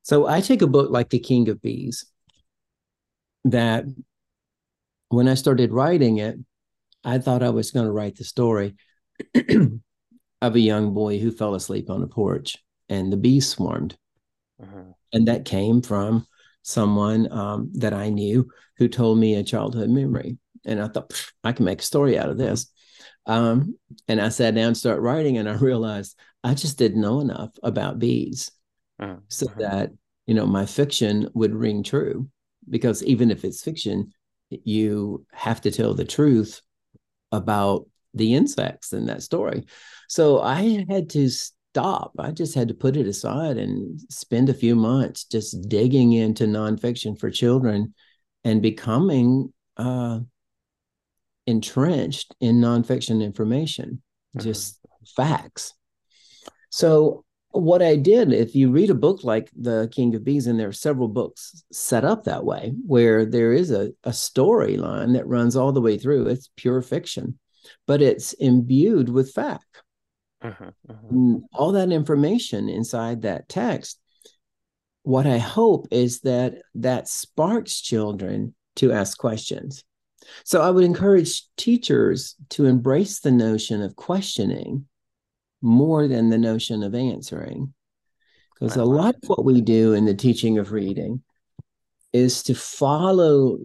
So 0.03 0.27
I 0.27 0.41
take 0.41 0.61
a 0.61 0.67
book 0.67 0.89
like 0.89 1.09
The 1.09 1.19
King 1.19 1.49
of 1.49 1.61
Bees 1.61 2.05
that 3.45 3.85
when 5.09 5.27
I 5.27 5.33
started 5.35 5.71
writing 5.71 6.17
it, 6.17 6.37
I 7.03 7.19
thought 7.19 7.43
I 7.43 7.49
was 7.49 7.71
going 7.71 7.85
to 7.85 7.91
write 7.91 8.15
the 8.15 8.23
story 8.23 8.75
of 10.41 10.55
a 10.55 10.59
young 10.59 10.93
boy 10.93 11.19
who 11.19 11.31
fell 11.31 11.55
asleep 11.55 11.89
on 11.89 12.03
a 12.03 12.07
porch 12.07 12.57
and 12.89 13.11
the 13.11 13.17
bees 13.17 13.47
swarmed. 13.47 13.97
Uh-huh. 14.61 14.93
And 15.13 15.27
that 15.27 15.45
came 15.45 15.81
from 15.81 16.25
someone 16.63 17.31
um, 17.31 17.71
that 17.75 17.93
I 17.93 18.09
knew 18.09 18.49
who 18.77 18.87
told 18.87 19.17
me 19.17 19.35
a 19.35 19.43
childhood 19.43 19.89
memory. 19.89 20.37
And 20.65 20.81
I 20.81 20.87
thought, 20.87 21.31
I 21.43 21.51
can 21.51 21.65
make 21.65 21.81
a 21.81 21.85
story 21.85 22.17
out 22.17 22.29
of 22.29 22.37
this. 22.37 22.71
Um, 23.25 23.77
and 24.07 24.21
I 24.21 24.29
sat 24.29 24.55
down 24.55 24.67
and 24.67 24.77
started 24.77 25.01
writing, 25.01 25.37
and 25.37 25.49
I 25.49 25.53
realized 25.55 26.17
I 26.43 26.53
just 26.53 26.77
didn't 26.77 27.01
know 27.01 27.19
enough 27.19 27.51
about 27.63 27.99
bees, 27.99 28.51
uh-huh. 28.99 29.17
so 29.27 29.47
uh-huh. 29.47 29.59
that 29.59 29.91
you 30.25 30.33
know 30.33 30.45
my 30.45 30.65
fiction 30.65 31.29
would 31.33 31.53
ring 31.53 31.83
true. 31.83 32.29
Because 32.69 33.03
even 33.03 33.31
if 33.31 33.43
it's 33.43 33.63
fiction, 33.63 34.13
you 34.49 35.25
have 35.31 35.61
to 35.61 35.71
tell 35.71 35.93
the 35.93 36.05
truth 36.05 36.61
about 37.31 37.87
the 38.13 38.33
insects 38.33 38.93
in 38.93 39.05
that 39.07 39.23
story. 39.23 39.65
So 40.07 40.41
I 40.41 40.85
had 40.89 41.09
to 41.11 41.29
stop. 41.29 42.13
I 42.17 42.31
just 42.31 42.55
had 42.55 42.67
to 42.69 42.73
put 42.73 42.97
it 42.97 43.07
aside 43.07 43.57
and 43.57 43.99
spend 44.09 44.49
a 44.49 44.53
few 44.53 44.75
months 44.75 45.25
just 45.25 45.69
digging 45.69 46.13
into 46.13 46.45
nonfiction 46.45 47.17
for 47.19 47.29
children 47.29 47.93
and 48.43 48.61
becoming 48.61 49.53
uh, 49.77 50.19
entrenched 51.49 52.35
in 52.39 52.61
nonfiction 52.61 53.23
information, 53.23 54.01
mm-hmm. 54.37 54.47
just 54.47 54.79
facts. 55.15 55.73
So 56.69 57.25
what 57.51 57.81
I 57.81 57.95
did, 57.95 58.31
if 58.31 58.53
you 58.53 58.71
read 58.71 58.91
a 58.91 58.95
book 58.95 59.23
like 59.23 59.49
The 59.57 59.89
King 59.91 60.13
of 60.15 60.23
Bees, 60.23 60.45
and 60.45 60.59
there 60.59 60.67
are 60.67 60.73
several 60.73 61.07
books 61.07 61.63
set 61.71 62.05
up 62.05 62.23
that 62.23 62.45
way, 62.45 62.73
where 62.85 63.25
there 63.25 63.53
is 63.53 63.71
a, 63.71 63.91
a 64.03 64.11
storyline 64.11 65.13
that 65.13 65.27
runs 65.27 65.55
all 65.55 65.71
the 65.71 65.81
way 65.81 65.97
through, 65.97 66.27
it's 66.27 66.49
pure 66.55 66.81
fiction, 66.81 67.39
but 67.87 68.01
it's 68.01 68.33
imbued 68.33 69.09
with 69.09 69.33
fact. 69.33 69.65
Uh-huh, 70.41 70.71
uh-huh. 70.87 71.37
All 71.53 71.71
that 71.73 71.91
information 71.91 72.69
inside 72.69 73.23
that 73.23 73.49
text. 73.49 73.99
What 75.03 75.25
I 75.25 75.39
hope 75.39 75.87
is 75.91 76.21
that 76.21 76.53
that 76.75 77.07
sparks 77.07 77.81
children 77.81 78.53
to 78.75 78.91
ask 78.91 79.17
questions. 79.17 79.83
So 80.43 80.61
I 80.61 80.69
would 80.69 80.83
encourage 80.83 81.43
teachers 81.57 82.35
to 82.49 82.65
embrace 82.65 83.19
the 83.19 83.31
notion 83.31 83.81
of 83.81 83.95
questioning 83.95 84.85
more 85.61 86.07
than 86.07 86.29
the 86.29 86.37
notion 86.37 86.83
of 86.83 86.95
answering. 86.95 87.73
Because 88.53 88.75
a 88.75 88.85
lot 88.85 89.15
of 89.15 89.29
what 89.29 89.45
we 89.45 89.61
do 89.61 89.93
in 89.93 90.05
the 90.05 90.13
teaching 90.13 90.57
of 90.57 90.71
reading 90.71 91.23
is 92.11 92.43
to 92.43 92.55
follow 92.55 93.59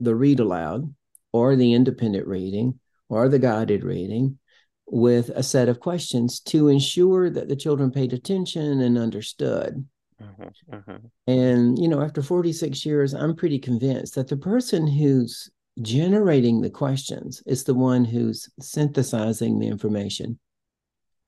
the 0.00 0.14
read 0.14 0.40
aloud 0.40 0.92
or 1.32 1.54
the 1.54 1.72
independent 1.74 2.26
reading 2.26 2.80
or 3.08 3.28
the 3.28 3.38
guided 3.38 3.84
reading 3.84 4.38
with 4.86 5.28
a 5.30 5.42
set 5.42 5.68
of 5.68 5.78
questions 5.78 6.40
to 6.40 6.68
ensure 6.68 7.30
that 7.30 7.48
the 7.48 7.54
children 7.54 7.92
paid 7.92 8.12
attention 8.12 8.80
and 8.80 8.98
understood. 8.98 9.86
Mm-hmm, 10.20 10.74
mm-hmm. 10.74 11.06
And, 11.26 11.78
you 11.78 11.88
know, 11.88 12.02
after 12.02 12.22
46 12.22 12.84
years, 12.84 13.14
I'm 13.14 13.36
pretty 13.36 13.58
convinced 13.58 14.16
that 14.16 14.28
the 14.28 14.36
person 14.36 14.86
who's 14.86 15.48
generating 15.80 16.60
the 16.60 16.70
questions 16.70 17.42
is 17.46 17.64
the 17.64 17.74
one 17.74 18.04
who's 18.04 18.48
synthesizing 18.60 19.58
the 19.58 19.68
information 19.68 20.38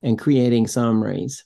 and 0.01 0.19
creating 0.19 0.67
summaries 0.67 1.45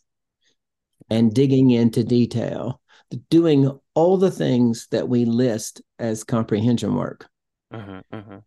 and 1.09 1.33
digging 1.33 1.71
into 1.71 2.03
detail, 2.03 2.81
doing 3.29 3.79
all 3.93 4.17
the 4.17 4.31
things 4.31 4.87
that 4.91 5.07
we 5.07 5.25
list 5.25 5.81
as 5.99 6.23
comprehension 6.23 6.95
work 6.95 7.27
uh-huh, 7.71 8.01
uh-huh. 8.11 8.39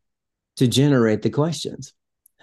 to 0.56 0.66
generate 0.66 1.22
the 1.22 1.30
questions. 1.30 1.94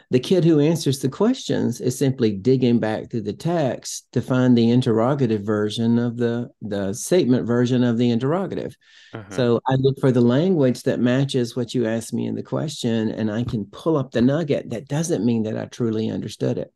The 0.10 0.20
kid 0.22 0.46
who 0.46 0.62
answers 0.62 1.00
the 1.00 1.10
questions 1.10 1.82
is 1.82 1.98
simply 1.98 2.32
digging 2.32 2.80
back 2.80 3.10
through 3.10 3.24
the 3.24 3.34
text 3.34 4.08
to 4.14 4.22
find 4.22 4.58
the 4.58 4.70
interrogative 4.70 5.44
version 5.44 6.00
of 6.00 6.16
the, 6.16 6.50
the 6.62 6.94
statement 6.94 7.46
version 7.46 7.84
of 7.84 7.98
the 7.98 8.10
interrogative. 8.12 8.78
Uh-huh. 9.14 9.36
So 9.36 9.62
I 9.68 9.76
look 9.76 10.00
for 10.00 10.14
the 10.14 10.22
language 10.22 10.84
that 10.84 11.02
matches 11.02 11.58
what 11.58 11.74
you 11.74 11.86
asked 11.86 12.14
me 12.14 12.26
in 12.26 12.36
the 12.36 12.44
question, 12.44 13.12
and 13.12 13.30
I 13.30 13.44
can 13.44 13.66
pull 13.66 13.98
up 13.98 14.12
the 14.12 14.22
nugget. 14.22 14.70
That 14.70 14.88
doesn't 14.88 15.26
mean 15.26 15.44
that 15.44 15.58
I 15.58 15.66
truly 15.66 16.10
understood 16.10 16.58
it. 16.58 16.74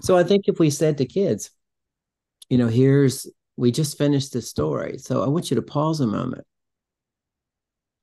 So 0.00 0.16
I 0.16 0.24
think 0.24 0.48
if 0.48 0.58
we 0.58 0.70
said 0.70 0.96
to 0.98 1.04
kids, 1.04 1.50
you 2.48 2.56
know, 2.56 2.68
here's, 2.68 3.26
we 3.56 3.70
just 3.70 3.98
finished 3.98 4.32
this 4.32 4.48
story. 4.48 4.96
So 4.96 5.22
I 5.22 5.28
want 5.28 5.50
you 5.50 5.56
to 5.56 5.62
pause 5.62 6.00
a 6.00 6.06
moment. 6.06 6.46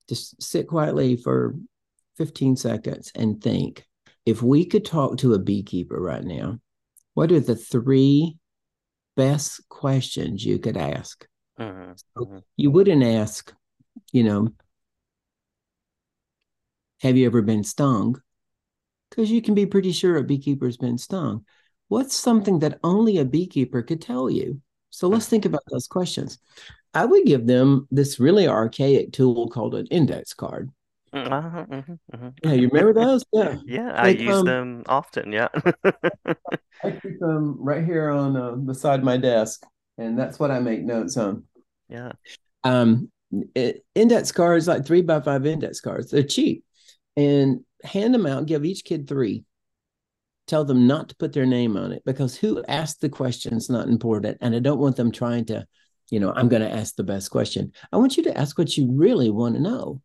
Just 0.08 0.42
sit 0.42 0.68
quietly 0.68 1.16
for 1.16 1.56
15 2.18 2.56
seconds 2.56 3.12
and 3.16 3.42
think 3.42 3.86
if 4.30 4.42
we 4.42 4.66
could 4.66 4.86
talk 4.86 5.18
to 5.18 5.34
a 5.34 5.40
beekeeper 5.40 6.00
right 6.00 6.24
now, 6.24 6.60
what 7.14 7.32
are 7.32 7.40
the 7.40 7.56
three 7.56 8.38
best 9.16 9.68
questions 9.70 10.46
you 10.46 10.60
could 10.60 10.78
ask? 10.78 11.26
Uh-huh, 11.58 11.94
uh-huh. 12.16 12.40
You 12.56 12.72
wouldn't 12.72 13.04
ask, 13.04 13.54
you 14.12 14.24
know, 14.24 14.50
have 17.02 17.18
you 17.18 17.26
ever 17.26 17.42
been 17.42 17.64
stung? 17.64 18.22
Because 19.10 19.32
you 19.32 19.42
can 19.42 19.56
be 19.56 19.66
pretty 19.66 19.92
sure 19.92 20.16
a 20.18 20.24
beekeeper's 20.24 20.78
been 20.78 20.98
stung 20.98 21.46
what's 21.90 22.16
something 22.16 22.60
that 22.60 22.80
only 22.84 23.18
a 23.18 23.26
beekeeper 23.26 23.82
could 23.82 24.02
tell 24.02 24.30
you? 24.30 24.62
So 24.92 25.08
let's 25.08 25.28
think 25.28 25.46
about 25.46 25.64
those 25.70 25.88
questions. 25.88 26.40
I 26.94 27.06
would 27.06 27.26
give 27.26 27.46
them 27.46 27.88
this 27.92 28.20
really 28.20 28.48
archaic 28.48 29.12
tool 29.12 29.50
called 29.50 29.76
an 29.76 29.88
index 29.88 30.34
card. 30.34 30.72
Uh-huh, 31.14 31.66
uh-huh, 31.72 31.94
uh-huh. 32.14 32.32
Yeah, 32.44 32.54
you 32.54 32.70
remember 32.70 32.94
those? 32.94 33.24
Yeah, 33.32 33.56
yeah, 33.66 33.92
I 33.94 34.10
use 34.10 34.44
them 34.44 34.84
often. 34.88 35.32
Yeah, 35.32 35.50
I 36.84 36.92
keep 36.92 37.20
them 37.20 37.58
right 37.60 37.84
here 37.84 38.10
on 38.10 38.38
uh, 38.38 38.52
beside 38.52 39.04
my 39.04 39.18
desk, 39.18 39.64
and 39.98 40.18
that's 40.18 40.40
what 40.40 40.52
I 40.52 40.60
make 40.60 40.84
notes 40.84 41.18
on. 41.18 41.44
Yeah. 41.88 42.12
Um, 42.64 43.12
it, 43.56 43.86
index 43.96 44.32
cards, 44.32 44.68
like 44.68 44.86
three 44.86 45.02
by 45.02 45.22
five 45.22 45.46
index 45.46 45.82
cards, 45.82 46.12
they're 46.12 46.24
cheap, 46.24 46.64
and 47.18 47.62
hand 47.84 48.14
them 48.14 48.26
out. 48.26 48.46
Give 48.46 48.66
each 48.66 48.84
kid 48.84 49.08
three 49.08 49.46
tell 50.50 50.66
them 50.66 50.88
not 50.88 51.08
to 51.10 51.16
put 51.16 51.32
their 51.32 51.46
name 51.46 51.78
on 51.78 51.92
it 51.92 52.02
because 52.06 52.36
who 52.36 52.64
asked 52.68 53.02
the 53.02 53.08
question 53.08 53.54
is 53.54 53.70
not 53.70 53.88
important. 53.88 54.40
And 54.42 54.56
I 54.56 54.60
don't 54.60 54.80
want 54.80 54.96
them 54.96 55.12
trying 55.12 55.46
to, 55.46 55.66
you 56.10 56.20
know, 56.20 56.34
I'm 56.36 56.50
going 56.50 56.64
to 56.64 56.74
ask 56.74 56.96
the 56.96 57.04
best 57.04 57.30
question. 57.30 57.72
I 57.94 57.98
want 57.98 58.18
you 58.18 58.24
to 58.24 58.38
ask 58.38 58.58
what 58.58 58.76
you 58.76 58.92
really 58.92 59.30
want 59.30 59.56
to 59.56 59.62
know. 59.62 60.02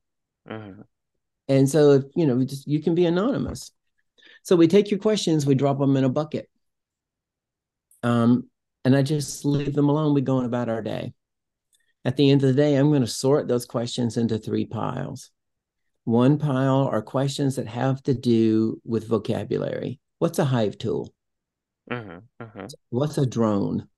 And 1.49 1.69
so, 1.69 1.93
if, 1.93 2.05
you 2.15 2.27
know, 2.27 2.43
just 2.45 2.67
you 2.67 2.83
can 2.83 2.95
be 2.95 3.07
anonymous. 3.07 3.71
So 4.43 4.57
we 4.57 4.69
take 4.69 4.91
your 4.91 5.01
questions, 5.01 5.47
we 5.47 5.55
drop 5.55 5.79
them 5.79 5.97
in 5.97 6.05
a 6.05 6.09
bucket. 6.09 6.49
Um, 8.03 8.49
and 8.85 8.95
I 8.95 9.03
just 9.03 9.45
leave 9.45 9.75
them 9.75 9.89
alone. 9.89 10.15
We 10.15 10.21
go 10.21 10.39
on 10.39 10.45
about 10.45 10.69
our 10.69 10.83
day. 10.83 11.15
At 12.05 12.17
the 12.17 12.31
end 12.31 12.43
of 12.43 12.49
the 12.49 12.63
day, 12.63 12.77
I'm 12.77 12.91
going 12.91 13.01
to 13.01 13.07
sort 13.07 13.49
those 13.49 13.65
questions 13.65 14.19
into 14.19 14.39
three 14.39 14.67
piles. 14.67 15.31
One 16.05 16.37
pile 16.37 16.87
are 16.93 17.01
questions 17.01 17.57
that 17.57 17.67
have 17.67 18.03
to 18.03 18.15
do 18.15 18.81
with 18.85 19.09
vocabulary 19.09 20.01
what's 20.19 20.39
a 20.39 20.45
hive 20.45 20.79
tool? 20.79 21.13
Uh-huh, 21.91 22.21
uh-huh. 22.41 22.69
What's 22.89 23.19
a 23.19 23.27
drone? 23.27 23.89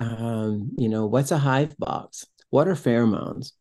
Um, 0.00 0.70
you 0.78 0.88
know, 0.88 1.04
what's 1.04 1.30
a 1.30 1.36
hive 1.36 1.76
box? 1.76 2.24
What 2.48 2.68
are 2.68 2.74
pheromones? 2.74 3.52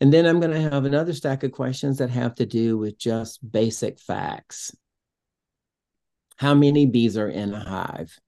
And 0.00 0.12
then 0.12 0.26
I'm 0.26 0.40
going 0.40 0.52
to 0.52 0.70
have 0.70 0.84
another 0.84 1.12
stack 1.12 1.42
of 1.42 1.52
questions 1.52 1.98
that 1.98 2.10
have 2.10 2.34
to 2.36 2.46
do 2.46 2.78
with 2.78 2.98
just 2.98 3.38
basic 3.50 3.98
facts. 4.00 4.74
How 6.36 6.54
many 6.54 6.86
bees 6.86 7.16
are 7.16 7.28
in 7.28 7.52
a 7.52 7.60
hive? 7.60 8.18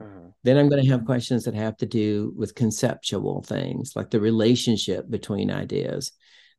Uh-huh. 0.00 0.30
Then 0.42 0.58
I'm 0.58 0.68
going 0.68 0.82
to 0.82 0.90
have 0.90 1.06
questions 1.06 1.44
that 1.44 1.54
have 1.54 1.76
to 1.78 1.86
do 1.86 2.32
with 2.36 2.54
conceptual 2.54 3.42
things 3.42 3.92
like 3.96 4.10
the 4.10 4.20
relationship 4.20 5.08
between 5.08 5.50
ideas. 5.50 6.12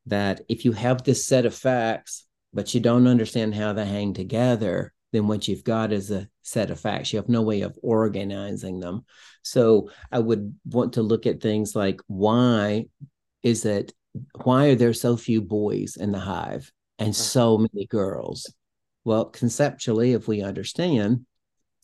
That 0.07 0.41
if 0.49 0.65
you 0.65 0.71
have 0.71 1.03
this 1.03 1.25
set 1.25 1.45
of 1.45 1.55
facts, 1.55 2.25
but 2.53 2.73
you 2.73 2.79
don't 2.79 3.07
understand 3.07 3.55
how 3.55 3.73
they 3.73 3.85
hang 3.85 4.13
together, 4.13 4.93
then 5.11 5.27
what 5.27 5.47
you've 5.47 5.63
got 5.63 5.91
is 5.91 6.11
a 6.11 6.27
set 6.41 6.71
of 6.71 6.79
facts. 6.79 7.11
You 7.11 7.17
have 7.17 7.29
no 7.29 7.41
way 7.41 7.61
of 7.61 7.77
organizing 7.81 8.79
them. 8.79 9.05
So 9.43 9.89
I 10.11 10.19
would 10.19 10.55
want 10.65 10.93
to 10.93 11.01
look 11.01 11.25
at 11.25 11.41
things 11.41 11.75
like 11.75 12.01
why 12.07 12.85
is 13.45 13.63
that 13.63 13.93
why 14.43 14.67
are 14.67 14.75
there 14.75 14.93
so 14.93 15.15
few 15.15 15.41
boys 15.41 15.95
in 15.95 16.11
the 16.11 16.19
hive 16.19 16.71
and 16.99 17.09
uh-huh. 17.09 17.13
so 17.13 17.57
many 17.57 17.85
girls? 17.85 18.51
Well, 19.05 19.25
conceptually, 19.25 20.13
if 20.13 20.27
we 20.27 20.41
understand 20.41 21.25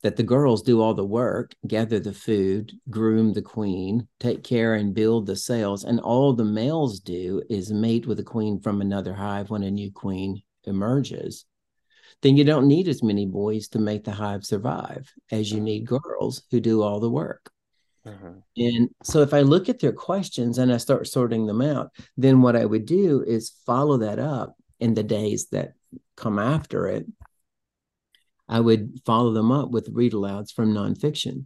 that 0.01 0.15
the 0.15 0.23
girls 0.23 0.63
do 0.63 0.81
all 0.81 0.95
the 0.95 1.05
work, 1.05 1.53
gather 1.67 1.99
the 1.99 2.13
food, 2.13 2.73
groom 2.89 3.33
the 3.33 3.43
queen, 3.43 4.07
take 4.19 4.43
care 4.43 4.73
and 4.73 4.95
build 4.95 5.27
the 5.27 5.35
cells, 5.35 5.83
and 5.83 5.99
all 5.99 6.33
the 6.33 6.43
males 6.43 6.99
do 6.99 7.43
is 7.47 7.71
mate 7.71 8.07
with 8.07 8.19
a 8.19 8.23
queen 8.23 8.59
from 8.59 8.81
another 8.81 9.13
hive 9.13 9.51
when 9.51 9.61
a 9.61 9.69
new 9.69 9.91
queen 9.91 10.41
emerges 10.63 11.45
then 12.21 12.37
you 12.37 12.43
don't 12.43 12.67
need 12.67 12.87
as 12.87 13.01
many 13.01 13.25
boys 13.25 13.67
to 13.69 13.79
make 13.79 14.03
the 14.03 14.11
hive 14.11 14.45
survive 14.45 15.11
as 15.31 15.51
you 15.51 15.57
uh-huh. 15.57 15.65
need 15.65 15.87
girls 15.87 16.43
who 16.51 16.59
do 16.59 16.81
all 16.81 16.99
the 16.99 17.09
work. 17.09 17.50
Uh-huh. 18.05 18.33
And 18.57 18.89
so 19.03 19.21
if 19.21 19.33
I 19.33 19.41
look 19.41 19.69
at 19.69 19.79
their 19.79 19.91
questions 19.91 20.57
and 20.57 20.73
I 20.73 20.77
start 20.77 21.07
sorting 21.07 21.45
them 21.45 21.61
out, 21.61 21.91
then 22.17 22.41
what 22.41 22.55
I 22.55 22.65
would 22.65 22.85
do 22.85 23.23
is 23.25 23.53
follow 23.65 23.97
that 23.97 24.19
up 24.19 24.55
in 24.79 24.93
the 24.95 25.03
days 25.03 25.47
that 25.51 25.73
come 26.17 26.39
after 26.39 26.87
it. 26.87 27.05
I 28.49 28.59
would 28.59 28.99
follow 29.05 29.31
them 29.31 29.51
up 29.51 29.69
with 29.69 29.89
read 29.93 30.13
alouds 30.13 30.51
from 30.51 30.73
nonfiction. 30.73 31.45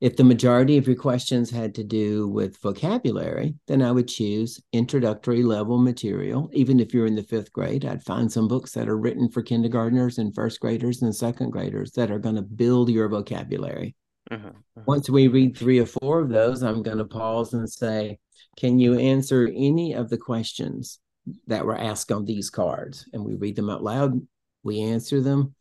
If 0.00 0.16
the 0.16 0.24
majority 0.24 0.78
of 0.78 0.86
your 0.86 0.96
questions 0.96 1.50
had 1.50 1.74
to 1.74 1.84
do 1.84 2.26
with 2.26 2.56
vocabulary, 2.62 3.56
then 3.66 3.82
I 3.82 3.92
would 3.92 4.08
choose 4.08 4.58
introductory 4.72 5.42
level 5.42 5.76
material. 5.76 6.48
Even 6.54 6.80
if 6.80 6.94
you're 6.94 7.04
in 7.04 7.16
the 7.16 7.22
fifth 7.22 7.52
grade, 7.52 7.84
I'd 7.84 8.02
find 8.02 8.32
some 8.32 8.48
books 8.48 8.72
that 8.72 8.88
are 8.88 8.96
written 8.96 9.28
for 9.28 9.42
kindergartners 9.42 10.16
and 10.16 10.34
first 10.34 10.58
graders 10.60 11.02
and 11.02 11.14
second 11.14 11.50
graders 11.50 11.90
that 11.92 12.10
are 12.10 12.18
going 12.18 12.36
to 12.36 12.42
build 12.42 12.88
your 12.88 13.10
vocabulary. 13.10 13.94
Uh-huh, 14.30 14.48
uh-huh. 14.48 14.82
Once 14.86 15.10
we 15.10 15.28
read 15.28 15.56
three 15.56 15.80
or 15.80 15.86
four 15.86 16.20
of 16.20 16.28
those, 16.28 16.62
I'm 16.62 16.82
going 16.82 16.98
to 16.98 17.04
pause 17.04 17.52
and 17.52 17.68
say, 17.68 18.18
Can 18.56 18.78
you 18.78 18.98
answer 18.98 19.50
any 19.52 19.94
of 19.94 20.08
the 20.08 20.18
questions 20.18 20.98
that 21.46 21.64
were 21.64 21.76
asked 21.76 22.12
on 22.12 22.24
these 22.24 22.50
cards? 22.50 23.08
And 23.12 23.24
we 23.24 23.34
read 23.34 23.56
them 23.56 23.70
out 23.70 23.82
loud, 23.82 24.20
we 24.62 24.80
answer 24.82 25.20
them, 25.20 25.54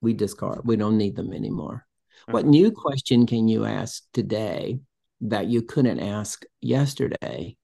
we 0.00 0.12
discard, 0.12 0.62
we 0.64 0.76
don't 0.76 0.98
need 0.98 1.16
them 1.16 1.32
anymore. 1.32 1.86
What 2.30 2.46
new 2.46 2.70
question 2.70 3.26
can 3.26 3.48
you 3.48 3.64
ask 3.64 4.04
today 4.12 4.78
that 5.22 5.46
you 5.46 5.62
couldn't 5.62 6.00
ask 6.00 6.44
yesterday? 6.60 7.56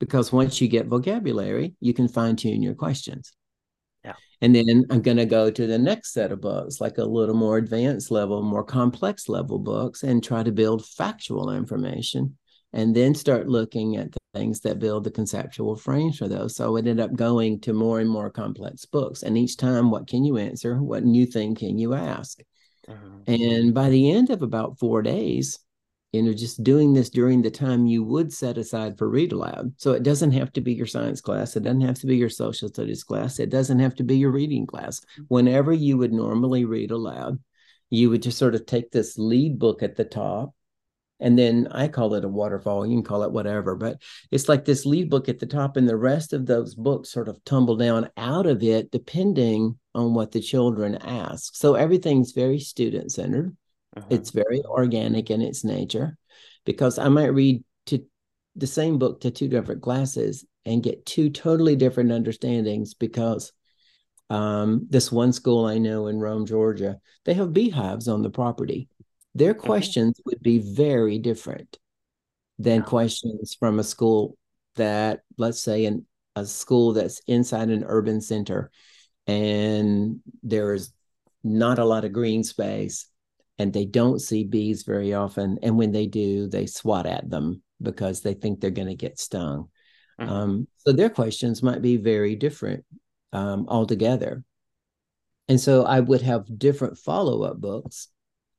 Because 0.00 0.32
once 0.32 0.60
you 0.60 0.68
get 0.68 0.86
vocabulary, 0.86 1.74
you 1.80 1.94
can 1.94 2.08
fine 2.08 2.36
tune 2.36 2.62
your 2.62 2.74
questions. 2.74 3.32
And 4.40 4.54
then 4.54 4.84
I'm 4.90 5.02
going 5.02 5.16
to 5.16 5.26
go 5.26 5.50
to 5.50 5.66
the 5.66 5.78
next 5.78 6.12
set 6.12 6.30
of 6.30 6.40
books, 6.40 6.80
like 6.80 6.98
a 6.98 7.04
little 7.04 7.34
more 7.34 7.56
advanced 7.58 8.10
level, 8.10 8.42
more 8.42 8.62
complex 8.62 9.28
level 9.28 9.58
books, 9.58 10.04
and 10.04 10.22
try 10.22 10.42
to 10.42 10.52
build 10.52 10.86
factual 10.86 11.50
information. 11.50 12.36
And 12.72 12.94
then 12.94 13.14
start 13.14 13.48
looking 13.48 13.96
at 13.96 14.12
the 14.12 14.18
things 14.34 14.60
that 14.60 14.78
build 14.78 15.04
the 15.04 15.10
conceptual 15.10 15.74
frames 15.74 16.18
for 16.18 16.28
those. 16.28 16.54
So 16.54 16.76
it 16.76 16.86
ended 16.86 17.00
up 17.00 17.14
going 17.14 17.60
to 17.60 17.72
more 17.72 17.98
and 17.98 18.08
more 18.08 18.30
complex 18.30 18.84
books. 18.84 19.22
And 19.22 19.38
each 19.38 19.56
time, 19.56 19.90
what 19.90 20.06
can 20.06 20.24
you 20.24 20.36
answer? 20.36 20.80
What 20.80 21.04
new 21.04 21.24
thing 21.24 21.54
can 21.54 21.78
you 21.78 21.94
ask? 21.94 22.38
Uh-huh. 22.86 23.18
And 23.26 23.74
by 23.74 23.88
the 23.88 24.10
end 24.10 24.30
of 24.30 24.42
about 24.42 24.78
four 24.78 25.02
days, 25.02 25.58
you 26.12 26.22
know, 26.22 26.32
just 26.32 26.62
doing 26.62 26.94
this 26.94 27.10
during 27.10 27.42
the 27.42 27.50
time 27.50 27.86
you 27.86 28.02
would 28.02 28.32
set 28.32 28.56
aside 28.56 28.96
for 28.96 29.08
read 29.08 29.32
aloud. 29.32 29.72
So 29.76 29.92
it 29.92 30.02
doesn't 30.02 30.32
have 30.32 30.52
to 30.54 30.60
be 30.62 30.72
your 30.72 30.86
science 30.86 31.20
class. 31.20 31.54
It 31.54 31.64
doesn't 31.64 31.82
have 31.82 31.98
to 32.00 32.06
be 32.06 32.16
your 32.16 32.30
social 32.30 32.68
studies 32.68 33.04
class. 33.04 33.38
It 33.38 33.50
doesn't 33.50 33.78
have 33.78 33.94
to 33.96 34.04
be 34.04 34.16
your 34.16 34.30
reading 34.30 34.66
class. 34.66 35.00
Mm-hmm. 35.00 35.22
Whenever 35.28 35.72
you 35.72 35.98
would 35.98 36.12
normally 36.12 36.64
read 36.64 36.90
aloud, 36.90 37.38
you 37.90 38.08
would 38.10 38.22
just 38.22 38.38
sort 38.38 38.54
of 38.54 38.64
take 38.64 38.90
this 38.90 39.18
lead 39.18 39.58
book 39.58 39.82
at 39.82 39.96
the 39.96 40.04
top. 40.04 40.54
And 41.20 41.38
then 41.38 41.68
I 41.72 41.88
call 41.88 42.14
it 42.14 42.24
a 42.24 42.28
waterfall. 42.28 42.86
You 42.86 42.96
can 42.96 43.02
call 43.02 43.24
it 43.24 43.32
whatever, 43.32 43.74
but 43.74 44.00
it's 44.30 44.48
like 44.48 44.64
this 44.64 44.86
lead 44.86 45.10
book 45.10 45.28
at 45.28 45.40
the 45.40 45.46
top, 45.46 45.76
and 45.76 45.88
the 45.88 45.96
rest 45.96 46.32
of 46.32 46.46
those 46.46 46.76
books 46.76 47.10
sort 47.10 47.28
of 47.28 47.44
tumble 47.44 47.76
down 47.76 48.08
out 48.16 48.46
of 48.46 48.62
it, 48.62 48.92
depending 48.92 49.78
on 49.96 50.14
what 50.14 50.30
the 50.30 50.40
children 50.40 50.94
ask. 50.96 51.56
So 51.56 51.74
everything's 51.74 52.30
very 52.30 52.60
student 52.60 53.10
centered 53.10 53.56
uh-huh. 53.96 54.06
It's 54.10 54.30
very 54.30 54.62
organic 54.64 55.30
in 55.30 55.40
its 55.40 55.64
nature 55.64 56.16
because 56.64 56.98
I 56.98 57.08
might 57.08 57.34
read 57.34 57.64
to 57.86 58.04
the 58.56 58.66
same 58.66 58.98
book 58.98 59.20
to 59.22 59.30
two 59.30 59.48
different 59.48 59.82
classes 59.82 60.44
and 60.64 60.82
get 60.82 61.06
two 61.06 61.30
totally 61.30 61.76
different 61.76 62.12
understandings 62.12 62.94
because 62.94 63.52
um, 64.30 64.86
this 64.90 65.10
one 65.10 65.32
school 65.32 65.64
I 65.64 65.78
know 65.78 66.08
in 66.08 66.18
Rome, 66.18 66.44
Georgia, 66.44 67.00
they 67.24 67.34
have 67.34 67.54
beehives 67.54 68.08
on 68.08 68.22
the 68.22 68.30
property. 68.30 68.88
Their 69.34 69.52
uh-huh. 69.52 69.60
questions 69.60 70.20
would 70.26 70.42
be 70.42 70.58
very 70.58 71.18
different 71.18 71.78
than 72.58 72.82
questions 72.82 73.56
from 73.58 73.78
a 73.78 73.84
school 73.84 74.36
that, 74.76 75.20
let's 75.38 75.62
say, 75.62 75.86
in 75.86 76.04
a 76.36 76.44
school 76.44 76.92
that's 76.92 77.20
inside 77.26 77.70
an 77.70 77.84
urban 77.86 78.20
center 78.20 78.70
and 79.26 80.20
there's 80.42 80.92
not 81.44 81.78
a 81.78 81.84
lot 81.84 82.04
of 82.04 82.12
green 82.12 82.44
space 82.44 83.06
and 83.58 83.72
they 83.72 83.84
don't 83.84 84.20
see 84.20 84.44
bees 84.44 84.84
very 84.84 85.14
often. 85.14 85.58
And 85.62 85.76
when 85.76 85.92
they 85.92 86.06
do, 86.06 86.46
they 86.46 86.66
swat 86.66 87.06
at 87.06 87.28
them 87.28 87.62
because 87.82 88.20
they 88.22 88.34
think 88.34 88.60
they're 88.60 88.70
going 88.70 88.88
to 88.88 88.94
get 88.94 89.18
stung. 89.18 89.68
Mm-hmm. 90.20 90.30
Um, 90.30 90.68
so 90.76 90.92
their 90.92 91.10
questions 91.10 91.62
might 91.62 91.82
be 91.82 91.96
very 91.96 92.36
different 92.36 92.84
um, 93.32 93.66
altogether. 93.68 94.44
And 95.48 95.60
so 95.60 95.84
I 95.84 96.00
would 96.00 96.22
have 96.22 96.58
different 96.58 96.98
follow 96.98 97.42
up 97.42 97.60
books 97.60 98.08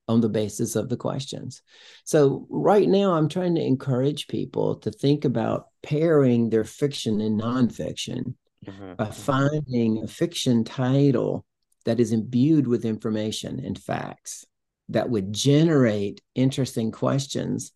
on 0.08 0.22
the 0.22 0.30
basis 0.30 0.76
of 0.76 0.90
the 0.90 0.98
questions. 0.98 1.62
So 2.04 2.48
right 2.50 2.88
now, 2.88 3.14
I'm 3.14 3.30
trying 3.30 3.56
to 3.56 3.62
encourage 3.62 4.28
people 4.28 4.76
to 4.78 4.92
think 4.92 5.24
about 5.24 5.68
pairing 5.84 6.50
their 6.50 6.64
fiction 6.64 7.22
and 7.22 7.40
nonfiction 7.40 8.34
mm-hmm. 8.66 8.94
by 8.96 9.06
finding 9.06 10.04
a 10.04 10.08
fiction 10.08 10.64
title 10.64 11.46
that 11.86 12.00
is 12.00 12.12
imbued 12.12 12.68
with 12.68 12.86
information 12.86 13.64
and 13.64 13.78
facts 13.78 14.46
that 14.90 15.10
would 15.10 15.32
generate 15.34 16.22
interesting 16.36 16.92
questions 16.92 17.72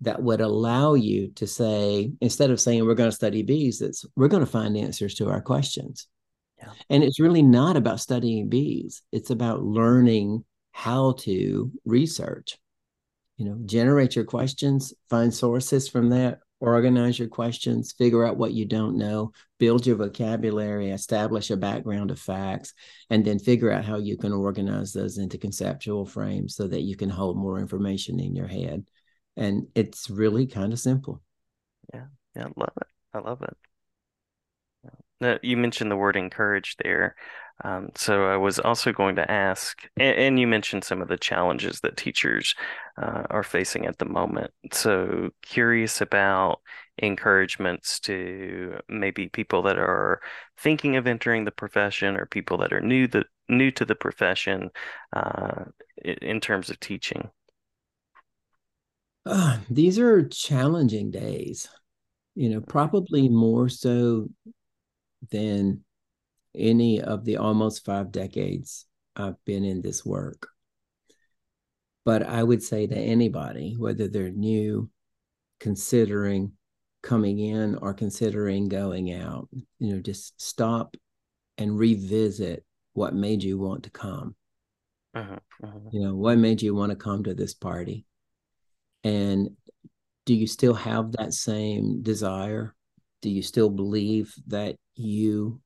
that 0.00 0.22
would 0.22 0.40
allow 0.40 0.94
you 0.94 1.30
to 1.36 1.46
say 1.46 2.12
instead 2.20 2.50
of 2.50 2.60
saying 2.60 2.84
we're 2.84 2.94
going 2.94 3.10
to 3.10 3.14
study 3.14 3.42
bees 3.42 3.80
it's 3.80 4.04
we're 4.16 4.28
going 4.28 4.44
to 4.44 4.50
find 4.50 4.76
answers 4.76 5.14
to 5.14 5.28
our 5.28 5.40
questions. 5.40 6.08
Yeah. 6.58 6.72
and 6.90 7.02
it's 7.02 7.18
really 7.18 7.42
not 7.42 7.76
about 7.76 7.98
studying 7.98 8.48
bees. 8.48 9.02
It's 9.10 9.30
about 9.30 9.64
learning 9.64 10.44
how 10.70 11.12
to 11.20 11.72
research. 11.84 12.58
You 13.36 13.46
know 13.46 13.58
generate 13.64 14.14
your 14.14 14.24
questions 14.24 14.94
find 15.10 15.32
sources 15.34 15.88
from 15.88 16.10
that 16.10 16.40
organize 16.62 17.18
your 17.18 17.28
questions, 17.28 17.92
figure 17.92 18.24
out 18.24 18.36
what 18.36 18.52
you 18.52 18.64
don't 18.64 18.96
know, 18.96 19.32
build 19.58 19.84
your 19.84 19.96
vocabulary, 19.96 20.90
establish 20.90 21.50
a 21.50 21.56
background 21.56 22.12
of 22.12 22.20
facts, 22.20 22.72
and 23.10 23.24
then 23.24 23.40
figure 23.40 23.72
out 23.72 23.84
how 23.84 23.98
you 23.98 24.16
can 24.16 24.32
organize 24.32 24.92
those 24.92 25.18
into 25.18 25.38
conceptual 25.38 26.06
frames 26.06 26.54
so 26.54 26.68
that 26.68 26.82
you 26.82 26.96
can 26.96 27.10
hold 27.10 27.36
more 27.36 27.58
information 27.58 28.20
in 28.20 28.36
your 28.36 28.46
head. 28.46 28.86
And 29.36 29.66
it's 29.74 30.08
really 30.08 30.46
kind 30.46 30.72
of 30.72 30.78
simple. 30.78 31.20
Yeah, 31.92 32.06
yeah, 32.36 32.44
I 32.44 32.52
love 32.56 32.72
it. 32.80 32.86
I 33.12 33.18
love 33.18 33.42
it. 33.42 33.56
You 35.42 35.56
mentioned 35.56 35.90
the 35.90 35.96
word 35.96 36.16
encourage 36.16 36.76
there. 36.82 37.16
Um, 37.64 37.90
so 37.94 38.26
I 38.26 38.36
was 38.36 38.58
also 38.58 38.92
going 38.92 39.16
to 39.16 39.30
ask, 39.30 39.88
and, 39.96 40.18
and, 40.18 40.40
you 40.40 40.48
mentioned 40.48 40.82
some 40.82 41.00
of 41.00 41.08
the 41.08 41.16
challenges 41.16 41.80
that 41.80 41.96
teachers 41.96 42.56
uh, 43.00 43.22
are 43.30 43.44
facing 43.44 43.86
at 43.86 43.98
the 43.98 44.04
moment. 44.04 44.50
So 44.72 45.30
curious 45.42 46.00
about 46.00 46.60
encouragements 46.98 48.00
to 48.00 48.80
maybe 48.88 49.28
people 49.28 49.62
that 49.62 49.78
are 49.78 50.20
thinking 50.58 50.96
of 50.96 51.06
entering 51.06 51.44
the 51.44 51.52
profession 51.52 52.16
or 52.16 52.26
people 52.26 52.58
that 52.58 52.72
are 52.72 52.80
new 52.80 53.06
the 53.06 53.24
new 53.48 53.70
to 53.72 53.84
the 53.84 53.94
profession 53.94 54.70
uh, 55.12 55.64
in 56.04 56.40
terms 56.40 56.68
of 56.68 56.80
teaching. 56.80 57.30
Uh, 59.24 59.58
these 59.70 59.98
are 59.98 60.26
challenging 60.28 61.10
days, 61.10 61.68
you 62.34 62.48
know, 62.48 62.60
probably 62.60 63.28
more 63.28 63.68
so 63.68 64.28
than 65.30 65.84
any 66.54 67.00
of 67.00 67.24
the 67.24 67.36
almost 67.36 67.84
five 67.84 68.12
decades 68.12 68.86
I've 69.16 69.42
been 69.44 69.64
in 69.64 69.82
this 69.82 70.04
work. 70.04 70.48
But 72.04 72.22
I 72.24 72.42
would 72.42 72.62
say 72.62 72.86
to 72.86 72.96
anybody, 72.96 73.76
whether 73.78 74.08
they're 74.08 74.30
new, 74.30 74.90
considering 75.60 76.52
coming 77.02 77.38
in 77.38 77.76
or 77.76 77.94
considering 77.94 78.68
going 78.68 79.12
out, 79.12 79.48
you 79.78 79.94
know, 79.94 80.00
just 80.00 80.40
stop 80.40 80.96
and 81.58 81.78
revisit 81.78 82.64
what 82.94 83.14
made 83.14 83.42
you 83.42 83.58
want 83.58 83.84
to 83.84 83.90
come. 83.90 84.34
Uh-huh, 85.14 85.36
uh-huh. 85.62 85.78
You 85.92 86.00
know, 86.00 86.14
what 86.14 86.38
made 86.38 86.62
you 86.62 86.74
want 86.74 86.90
to 86.90 86.96
come 86.96 87.24
to 87.24 87.34
this 87.34 87.54
party? 87.54 88.06
And 89.04 89.50
do 90.26 90.34
you 90.34 90.46
still 90.46 90.74
have 90.74 91.12
that 91.12 91.34
same 91.34 92.02
desire? 92.02 92.74
Do 93.20 93.30
you 93.30 93.42
still 93.42 93.68
believe 93.68 94.34
that 94.48 94.76
you 94.94 95.60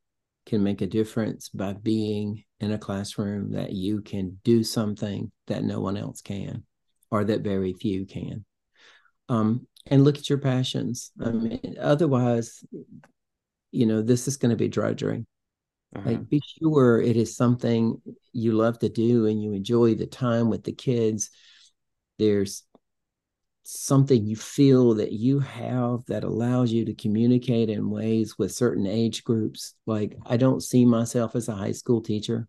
can 0.47 0.63
make 0.63 0.81
a 0.81 0.87
difference 0.87 1.49
by 1.49 1.73
being 1.73 2.45
in 2.61 2.73
a 2.73 2.79
classroom 2.79 3.53
that 3.53 3.73
you 3.73 4.01
can 4.01 4.39
do 4.45 4.63
something 4.63 5.31
that 5.49 5.65
no 5.65 5.81
one 5.81 5.97
else 5.97 6.21
can 6.21 6.65
or 7.11 7.25
that 7.25 7.41
very 7.41 7.73
few 7.73 8.07
can. 8.07 8.45
Um, 9.29 9.67
and 9.87 10.05
look 10.05 10.19
at 10.19 10.29
your 10.29 10.39
passions. 10.39 11.11
I 11.21 11.31
mean 11.31 11.77
otherwise 11.81 12.65
you 13.73 13.87
know 13.87 14.01
this 14.01 14.29
is 14.29 14.37
going 14.37 14.51
to 14.51 14.57
be 14.57 14.69
drudgery 14.69 15.27
uh-huh. 15.95 16.11
like 16.11 16.29
be 16.29 16.41
sure 16.59 17.01
it 17.01 17.17
is 17.17 17.37
something 17.37 18.01
you 18.33 18.53
love 18.53 18.79
to 18.81 18.89
do 18.89 19.27
and 19.27 19.43
you 19.43 19.53
enjoy 19.53 19.95
the 19.95 20.07
time 20.07 20.49
with 20.49 20.65
the 20.65 20.73
kids. 20.73 21.31
There's 22.19 22.65
something 23.67 24.25
you 24.25 24.37
feel 24.37 24.95
that 24.95 25.13
you 25.13 25.41
have 25.41 26.05
that 26.07 26.25
allows 26.25 26.73
you 26.73 26.85
to 26.85 26.95
communicate 26.95 27.69
in 27.69 27.91
ways 27.91 28.39
with 28.39 28.53
certain 28.53 28.87
age 28.87 29.25
groups. 29.25 29.75
Like, 29.87 30.17
I 30.25 30.37
don't 30.37 30.63
see 30.63 30.85
myself 30.85 31.35
as 31.35 31.49
a 31.49 31.55
high 31.55 31.73
school 31.73 32.01
teacher, 32.01 32.49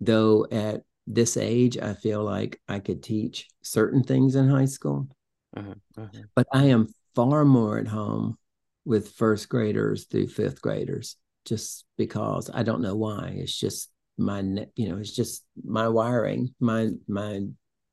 though 0.00 0.46
at 0.50 0.82
this 1.06 1.36
age, 1.36 1.76
I 1.78 1.94
feel 1.94 2.22
like 2.22 2.60
I 2.68 2.78
could 2.78 3.02
teach 3.02 3.48
certain 3.62 4.02
things 4.02 4.34
in 4.34 4.48
high 4.48 4.66
school. 4.66 5.08
Uh-huh, 5.56 5.74
uh-huh. 5.96 6.22
But 6.34 6.46
I 6.52 6.66
am 6.66 6.88
far 7.14 7.44
more 7.44 7.78
at 7.78 7.88
home 7.88 8.38
with 8.84 9.12
first 9.12 9.48
graders 9.48 10.04
through 10.04 10.28
fifth 10.28 10.62
graders 10.62 11.16
just 11.44 11.84
because 11.98 12.50
I 12.52 12.62
don't 12.62 12.82
know 12.82 12.96
why. 12.96 13.34
It's 13.36 13.58
just 13.58 13.90
my, 14.16 14.40
you 14.76 14.88
know, 14.88 14.98
it's 14.98 15.14
just 15.14 15.44
my 15.64 15.88
wiring, 15.88 16.54
my, 16.60 16.90
my 17.08 17.42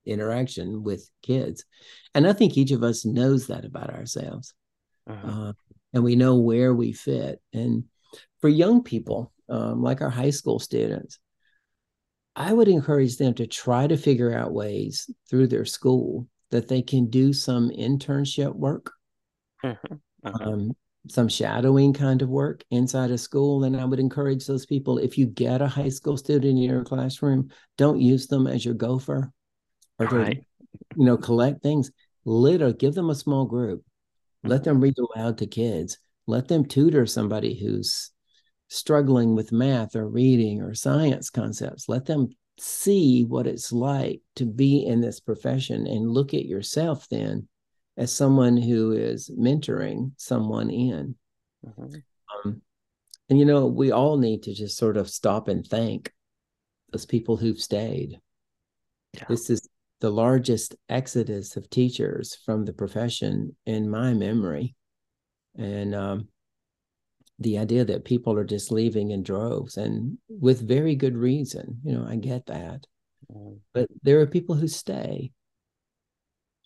interaction 0.07 0.83
with 0.83 1.09
kids. 1.21 1.65
And 2.13 2.27
I 2.27 2.33
think 2.33 2.57
each 2.57 2.71
of 2.71 2.83
us 2.83 3.05
knows 3.05 3.47
that 3.47 3.65
about 3.65 3.93
ourselves. 3.93 4.53
Uh-huh. 5.09 5.49
Uh, 5.49 5.53
and 5.93 6.03
we 6.03 6.15
know 6.15 6.35
where 6.35 6.73
we 6.73 6.91
fit. 6.91 7.41
And 7.53 7.85
for 8.41 8.49
young 8.49 8.83
people, 8.83 9.31
um, 9.49 9.81
like 9.81 10.01
our 10.01 10.09
high 10.09 10.31
school 10.31 10.59
students, 10.59 11.19
I 12.35 12.53
would 12.53 12.67
encourage 12.67 13.17
them 13.17 13.33
to 13.35 13.47
try 13.47 13.87
to 13.87 13.97
figure 13.97 14.33
out 14.33 14.53
ways 14.53 15.09
through 15.29 15.47
their 15.47 15.65
school 15.65 16.27
that 16.51 16.67
they 16.67 16.81
can 16.81 17.09
do 17.09 17.33
some 17.33 17.69
internship 17.69 18.53
work, 18.53 18.91
uh-huh. 19.63 19.95
Uh-huh. 20.23 20.51
Um, 20.51 20.75
some 21.09 21.29
shadowing 21.29 21.93
kind 21.93 22.21
of 22.21 22.29
work 22.29 22.63
inside 22.71 23.11
a 23.11 23.17
school. 23.17 23.63
And 23.63 23.79
I 23.79 23.85
would 23.85 23.99
encourage 23.99 24.45
those 24.45 24.65
people 24.65 24.97
if 24.97 25.17
you 25.17 25.27
get 25.27 25.61
a 25.61 25.67
high 25.67 25.89
school 25.89 26.17
student 26.17 26.45
in 26.45 26.57
your 26.57 26.83
classroom, 26.83 27.49
don't 27.77 28.01
use 28.01 28.27
them 28.27 28.47
as 28.47 28.65
your 28.65 28.73
gopher 28.73 29.31
or 29.99 30.07
to 30.07 30.15
right. 30.15 30.43
you 30.95 31.05
know 31.05 31.17
collect 31.17 31.61
things 31.61 31.91
literally 32.25 32.73
give 32.73 32.93
them 32.93 33.09
a 33.09 33.15
small 33.15 33.45
group 33.45 33.83
let 34.43 34.63
them 34.63 34.79
read 34.79 34.95
aloud 34.97 35.37
to 35.37 35.47
kids 35.47 35.97
let 36.27 36.47
them 36.47 36.65
tutor 36.65 37.05
somebody 37.05 37.57
who's 37.57 38.11
struggling 38.69 39.35
with 39.35 39.51
math 39.51 39.95
or 39.95 40.07
reading 40.07 40.61
or 40.61 40.73
science 40.73 41.29
concepts. 41.29 41.87
Let 41.87 42.05
them 42.05 42.29
see 42.59 43.23
what 43.23 43.47
it's 43.47 43.71
like 43.71 44.21
to 44.35 44.45
be 44.45 44.85
in 44.85 45.01
this 45.01 45.19
profession 45.19 45.87
and 45.87 46.09
look 46.09 46.33
at 46.33 46.45
yourself 46.45 47.07
then 47.09 47.47
as 47.95 48.13
someone 48.13 48.57
who 48.57 48.91
is 48.91 49.29
mentoring 49.29 50.11
someone 50.17 50.69
in. 50.69 51.15
Mm-hmm. 51.65 51.95
Um, 52.47 52.61
and 53.29 53.39
you 53.39 53.45
know, 53.45 53.67
we 53.67 53.91
all 53.91 54.17
need 54.17 54.43
to 54.43 54.53
just 54.53 54.77
sort 54.77 54.97
of 54.97 55.09
stop 55.09 55.47
and 55.47 55.65
thank 55.65 56.11
those 56.91 57.05
people 57.05 57.37
who've 57.37 57.59
stayed. 57.59 58.19
Yeah. 59.13 59.25
This 59.29 59.49
is 59.49 59.67
the 59.99 60.11
largest 60.11 60.75
exodus 60.89 61.57
of 61.57 61.69
teachers 61.69 62.37
from 62.45 62.65
the 62.65 62.73
profession 62.73 63.55
in 63.65 63.89
my 63.89 64.13
memory. 64.13 64.75
And 65.57 65.95
um, 65.95 66.27
the 67.39 67.57
idea 67.57 67.85
that 67.85 68.05
people 68.05 68.37
are 68.37 68.43
just 68.43 68.71
leaving 68.71 69.11
in 69.11 69.23
droves 69.23 69.77
and 69.77 70.17
with 70.29 70.67
very 70.67 70.95
good 70.95 71.17
reason. 71.17 71.79
You 71.83 71.93
know, 71.93 72.05
I 72.07 72.15
get 72.15 72.45
that. 72.47 72.85
Mm. 73.31 73.59
But 73.73 73.89
there 74.03 74.19
are 74.21 74.27
people 74.27 74.55
who 74.55 74.67
stay. 74.67 75.31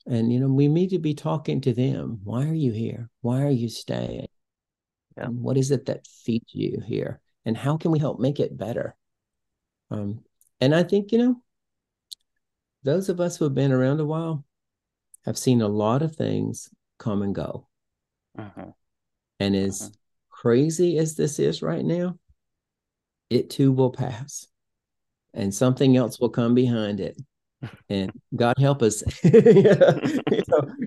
And, 0.08 0.34
you 0.34 0.39
know, 0.39 0.48
we 0.48 0.67
need 0.67 0.89
to 0.89 1.00
be 1.00 1.13
talking 1.13 1.62
to 1.62 1.74
them. 1.74 2.22
Why 2.24 2.48
are 2.48 2.54
you 2.54 2.72
here? 2.72 3.10
Why 3.22 3.44
are 3.44 3.52
you 3.52 3.70
staying? 3.70 4.28
Yeah. 5.15 5.28
What 5.28 5.58
is 5.58 5.72
it 5.72 5.86
that 5.86 6.08
feeds 6.08 6.54
you 6.54 6.82
here? 6.86 7.22
And 7.46 7.56
how 7.56 7.78
can 7.78 7.91
we 7.91 8.00
help 8.00 8.20
make 8.20 8.39
it 8.39 8.58
better? 8.58 8.96
Um, 9.89 10.24
and 10.60 10.74
I 10.74 10.84
think, 10.84 11.12
you 11.12 11.17
know, 11.17 11.36
those 12.84 13.10
of 13.10 13.20
us 13.20 13.38
who 13.38 13.46
have 13.46 13.56
been 13.56 13.72
around 13.72 14.00
a 14.00 14.06
while 14.06 14.46
have 15.26 15.38
seen 15.38 15.62
a 15.62 15.67
lot 15.67 16.02
of 16.02 16.15
things 16.15 16.70
come 16.98 17.22
and 17.22 17.36
go. 17.36 17.67
Uh-huh. 18.38 18.72
And 19.39 19.56
as 19.56 19.82
uh-huh 19.82 19.89
crazy 20.41 20.98
as 20.98 21.15
this 21.15 21.38
is 21.38 21.62
right 21.62 21.86
now, 21.86 22.17
it 23.30 23.52
too 23.52 23.72
will 23.72 23.91
pass 23.91 24.48
and 25.36 25.54
something 25.54 25.96
else 25.96 26.20
will 26.20 26.30
come 26.30 26.56
behind 26.56 27.00
it. 27.00 27.15
And 27.89 28.12
God 28.36 28.56
help 28.58 28.82
us, 28.82 29.04
you 29.24 29.32
know, 29.32 30.00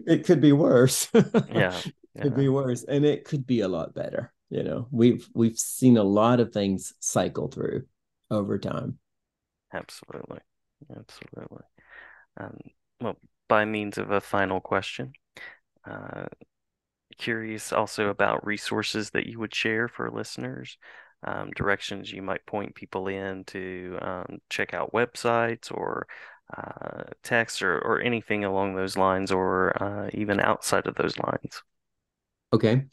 it 0.09 0.25
could 0.25 0.41
be 0.41 0.51
worse. 0.51 1.09
yeah. 1.15 1.79
It 2.17 2.23
could 2.23 2.35
be 2.35 2.49
worse. 2.49 2.83
And 2.83 3.05
it 3.05 3.25
could 3.25 3.47
be 3.47 3.61
a 3.61 3.69
lot 3.69 3.95
better. 3.95 4.33
You 4.51 4.65
know, 4.65 4.89
we've 4.91 5.29
we've 5.35 5.59
seen 5.59 5.97
a 5.97 6.03
lot 6.03 6.41
of 6.41 6.53
things 6.53 6.93
cycle 6.99 7.47
through 7.47 7.85
over 8.31 8.59
time. 8.59 8.99
Absolutely. 9.73 10.41
Absolutely. 10.91 11.63
Um, 12.39 12.59
well, 13.01 13.17
by 13.49 13.65
means 13.65 13.99
of 13.99 14.11
a 14.11 14.21
final 14.21 14.61
question, 14.61 15.13
uh, 15.89 16.27
curious 17.19 17.73
also 17.73 18.09
about 18.09 18.47
resources 18.47 19.11
that 19.11 19.27
you 19.27 19.39
would 19.39 19.55
share 19.55 19.89
for 19.89 20.11
listeners, 20.11 20.79
um, 21.23 21.51
directions 21.51 22.13
you 22.13 22.23
might 22.23 22.45
point 22.47 22.75
people 22.75 23.09
in 23.09 23.45
to 23.45 23.99
um, 24.03 24.39
check 24.51 24.75
out 24.75 24.93
websites 24.93 25.71
or 25.71 26.07
uh, 26.57 27.05
texts 27.23 27.63
or, 27.63 27.79
or 27.79 28.01
anything 28.01 28.45
along 28.45 28.75
those 28.75 28.97
lines 28.97 29.33
or 29.33 29.83
uh, 29.83 30.11
even 30.13 30.41
outside 30.41 30.87
of 30.87 30.95
those 30.97 31.17
lines. 31.19 31.63
Okay. 32.53 32.85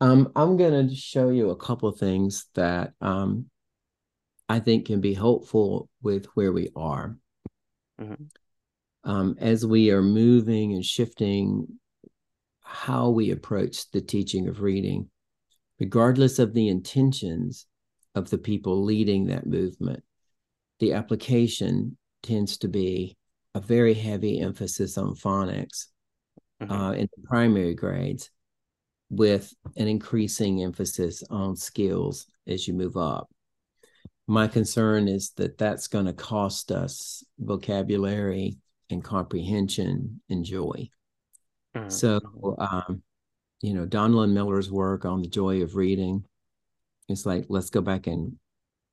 Um, 0.00 0.32
I'm 0.34 0.56
going 0.56 0.88
to 0.88 0.94
show 0.94 1.30
you 1.30 1.50
a 1.50 1.56
couple 1.56 1.88
of 1.88 1.98
things 1.98 2.46
that 2.54 2.92
um, 3.00 3.46
I 4.48 4.60
think 4.60 4.86
can 4.86 5.00
be 5.00 5.12
helpful 5.12 5.88
with 6.02 6.26
where 6.34 6.52
we 6.52 6.70
are. 6.74 7.16
Mm-hmm. 8.00 8.24
Um, 9.02 9.36
as 9.40 9.64
we 9.64 9.90
are 9.90 10.02
moving 10.02 10.74
and 10.74 10.84
shifting 10.84 11.66
how 12.62 13.08
we 13.08 13.30
approach 13.30 13.90
the 13.90 14.00
teaching 14.00 14.46
of 14.46 14.60
reading, 14.60 15.08
regardless 15.80 16.38
of 16.38 16.54
the 16.54 16.68
intentions 16.68 17.66
of 18.14 18.30
the 18.30 18.38
people 18.38 18.84
leading 18.84 19.26
that 19.26 19.46
movement. 19.46 20.02
The 20.78 20.92
application 20.94 21.96
tends 22.22 22.58
to 22.58 22.68
be 22.68 23.16
a 23.54 23.60
very 23.60 23.94
heavy 23.94 24.40
emphasis 24.40 24.96
on 24.98 25.14
phonics 25.14 25.86
mm-hmm. 26.62 26.70
uh, 26.70 26.92
in 26.92 27.08
the 27.16 27.22
primary 27.28 27.74
grades, 27.74 28.30
with 29.10 29.52
an 29.76 29.88
increasing 29.88 30.62
emphasis 30.62 31.22
on 31.30 31.56
skills 31.56 32.26
as 32.46 32.68
you 32.68 32.74
move 32.74 32.96
up. 32.96 33.28
My 34.26 34.46
concern 34.46 35.08
is 35.08 35.30
that 35.36 35.58
that's 35.58 35.88
going 35.88 36.06
to 36.06 36.12
cost 36.12 36.70
us 36.70 37.24
vocabulary 37.38 38.58
and 38.90 39.02
comprehension 39.02 40.20
and 40.28 40.44
joy. 40.44 40.88
Mm-hmm. 41.76 41.88
So, 41.88 42.20
um, 42.58 43.02
you 43.60 43.74
know, 43.74 43.86
Donalyn 43.86 44.32
Miller's 44.32 44.70
work 44.70 45.04
on 45.04 45.22
the 45.22 45.28
joy 45.28 45.62
of 45.62 45.76
reading, 45.76 46.24
it's 47.08 47.26
like, 47.26 47.46
let's 47.48 47.70
go 47.70 47.80
back 47.80 48.06
and 48.06 48.36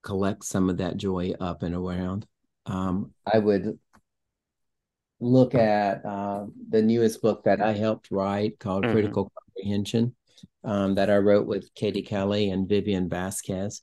collect 0.04 0.44
some 0.44 0.70
of 0.70 0.78
that 0.78 0.98
joy 0.98 1.34
up 1.40 1.64
and 1.64 1.76
around. 1.76 2.26
Um, 2.66 3.12
I 3.32 3.40
would 3.40 3.80
look 5.20 5.56
at 5.56 6.06
uh, 6.06 6.46
the 6.70 6.82
newest 6.82 7.22
book 7.22 7.44
that 7.46 7.62
I 7.62 7.74
helped 7.74 8.12
write 8.12 8.60
called 8.60 8.84
mm-hmm. 8.84 8.94
Critical 8.94 9.32
Comprehension 9.38 10.16
um, 10.64 10.96
that 10.96 11.10
I 11.10 11.18
wrote 11.18 11.48
with 11.48 11.74
Katie 11.74 12.02
Kelly 12.02 12.50
and 12.50 12.68
Vivian 12.68 13.10
Vasquez. 13.10 13.82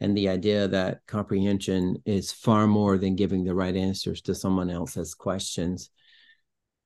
And 0.00 0.16
the 0.16 0.28
idea 0.28 0.68
that 0.68 1.00
comprehension 1.06 2.02
is 2.04 2.32
far 2.32 2.66
more 2.66 2.98
than 2.98 3.16
giving 3.16 3.44
the 3.44 3.54
right 3.54 3.74
answers 3.74 4.20
to 4.22 4.34
someone 4.34 4.70
else's 4.70 5.14
questions 5.14 5.90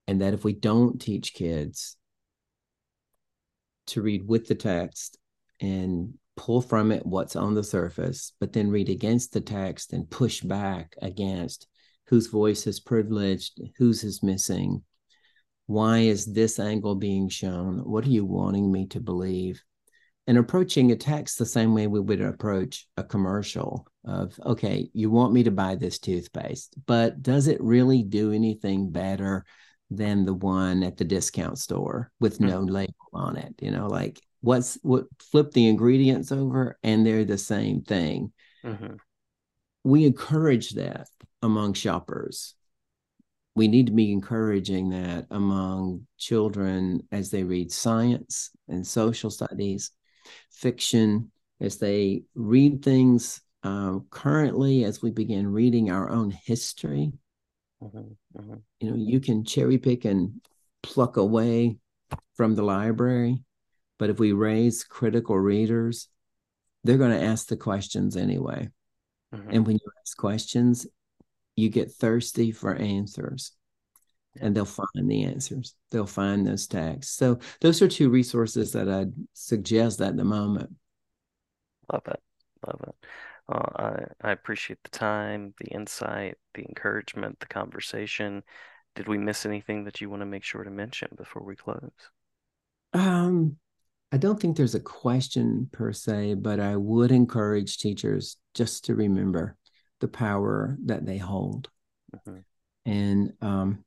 and 0.09 0.23
that 0.23 0.35
if 0.35 0.43
we 0.43 0.55
don't 0.55 1.01
teach 1.01 1.35
kids 1.35 1.97
to 3.89 4.01
read 4.01 4.27
with 4.27 4.49
the 4.49 4.55
text 4.55 5.19
and 5.61 6.15
pull 6.35 6.63
from 6.63 6.91
it 6.93 7.05
what's 7.05 7.37
on 7.37 7.55
the 7.55 7.63
surface, 7.63 8.33
but 8.41 8.55
then 8.55 8.71
read 8.71 8.89
against 8.89 9.33
the 9.33 9.41
text 9.41 9.93
and 9.93 10.09
push 10.09 10.41
back 10.41 10.95
against 11.03 11.67
whose 12.07 12.29
voice 12.29 12.67
is 12.67 12.81
privileged, 12.81 13.61
whose 13.77 14.03
is 14.03 14.23
missing, 14.23 14.83
why 15.67 15.99
is 15.99 16.25
this 16.25 16.59
angle 16.59 16.95
being 16.95 17.29
shown? 17.29 17.79
What 17.81 18.07
are 18.07 18.11
you 18.11 18.25
wanting 18.25 18.73
me 18.73 18.87
to 18.87 19.01
believe? 19.01 19.63
And 20.29 20.39
approaching 20.39 20.93
a 20.93 20.97
text 20.97 21.39
the 21.39 21.47
same 21.47 21.75
way 21.75 21.89
we 21.89 21.99
would 21.99 22.21
approach 22.21 22.87
a 22.97 23.03
commercial 23.03 23.89
of, 24.05 24.39
okay, 24.45 24.89
you 24.93 25.11
want 25.11 25.33
me 25.33 25.43
to 25.43 25.51
buy 25.51 25.75
this 25.75 25.99
toothpaste, 25.99 26.75
but 26.87 27.21
does 27.23 27.49
it 27.49 27.61
really 27.61 28.05
do 28.05 28.31
anything 28.33 28.91
better 28.91 29.45
than 29.91 30.25
the 30.25 30.35
one 30.35 30.83
at 30.83 30.97
the 30.97 31.05
discount 31.05 31.59
store 31.59 32.11
with 32.21 32.41
no 32.41 32.61
mm-hmm. 32.61 32.75
label 32.75 32.95
on 33.13 33.37
it. 33.37 33.55
You 33.61 33.71
know, 33.71 33.87
like 33.87 34.21
what's 34.41 34.79
what 34.83 35.07
flip 35.19 35.53
the 35.53 35.69
ingredients 35.69 36.31
over 36.31 36.79
and 36.83 37.05
they're 37.07 37.25
the 37.25 37.39
same 37.39 37.83
thing. 37.83 38.33
Mm-hmm. 38.65 38.95
We 39.85 40.05
encourage 40.05 40.71
that 40.71 41.09
among 41.43 41.75
shoppers. 41.75 42.55
We 43.55 43.69
need 43.69 43.87
to 43.87 43.93
be 43.93 44.13
encouraging 44.13 44.91
that 44.91 45.27
among 45.31 46.07
children 46.17 47.03
as 47.11 47.31
they 47.31 47.43
read 47.43 47.73
science 47.73 48.51
and 48.69 48.87
social 48.87 49.31
studies, 49.31 49.91
fiction, 50.51 51.31
as 51.61 51.79
they 51.79 52.23
read 52.35 52.83
things 52.83 53.41
uh, 53.63 53.99
currently, 54.11 54.85
as 54.85 55.03
we 55.03 55.11
begin 55.11 55.47
reading 55.51 55.91
our 55.91 56.11
own 56.11 56.31
history 56.31 57.13
Mm-hmm, 57.83 58.41
mm-hmm. 58.41 58.55
You 58.81 58.91
know, 58.91 58.97
you 58.97 59.21
can 59.21 59.45
cherry 59.45 59.79
pick 59.79 60.05
and 60.05 60.41
pluck 60.83 61.17
away 61.17 61.79
from 62.35 62.55
the 62.55 62.63
library, 62.63 63.43
but 63.99 64.11
if 64.11 64.19
we 64.19 64.33
raise 64.33 64.85
critical 64.85 65.39
readers, 65.39 66.09
they're 66.85 66.99
going 66.99 67.19
to 67.19 67.25
ask 67.25 67.49
the 67.49 67.57
questions 67.57 68.17
anyway. 68.17 68.71
Mm-hmm. 69.35 69.51
And 69.51 69.67
when 69.67 69.77
you 69.77 69.91
ask 70.03 70.17
questions, 70.17 70.87
you 71.57 71.69
get 71.69 71.93
thirsty 71.93 72.53
for 72.53 72.75
answers 72.75 73.53
and 74.41 74.55
they'll 74.55 74.65
find 74.65 75.11
the 75.11 75.25
answers. 75.25 75.75
They'll 75.91 76.07
find 76.07 76.47
those 76.47 76.67
tags. 76.67 77.09
So 77.09 77.39
those 77.61 77.83
are 77.83 77.89
two 77.89 78.11
resources 78.11 78.73
that 78.73 78.89
I'd 78.89 79.13
suggest 79.33 80.01
at 80.01 80.17
the 80.17 80.25
moment. 80.25 80.71
Love 81.93 82.07
it. 82.07 82.21
Love 82.67 82.81
it. 82.87 82.95
Well, 83.49 83.73
I, 83.77 84.29
I 84.29 84.33
appreciate 84.33 84.79
the 84.85 84.91
time, 84.91 85.55
the 85.59 85.69
insight, 85.69 86.37
the 86.55 86.63
encouragement, 86.63 87.41
the 87.41 87.47
conversation. 87.47 88.43
Did 88.95 89.09
we 89.09 89.17
miss 89.17 89.47
anything 89.47 89.85
that 89.85 90.01
you 90.01 90.11
want 90.11 90.21
to 90.21 90.27
make 90.27 90.45
sure 90.45 90.65
to 90.65 90.71
mention 90.71 91.09
before 91.17 91.43
we 91.43 91.57
close? 91.57 91.91
Um, 92.93 93.57
I 94.13 94.17
don't 94.17 94.41
think 94.41 94.57
there's 94.57 94.75
a 94.75 94.81
question 94.81 95.69
per 95.73 95.93
se, 95.93 96.35
but 96.35 96.61
I 96.61 96.77
would 96.77 97.11
encourage 97.11 97.79
teachers 97.79 98.37
just 98.55 98.85
to 98.87 98.95
remember 98.95 99.57
the 100.01 100.09
power 100.09 100.77
that 100.87 101.07
they 101.07 101.19
hold. 101.19 101.71
Mm-hmm. 102.15 102.39
And 102.87 103.33
um, 103.41 103.85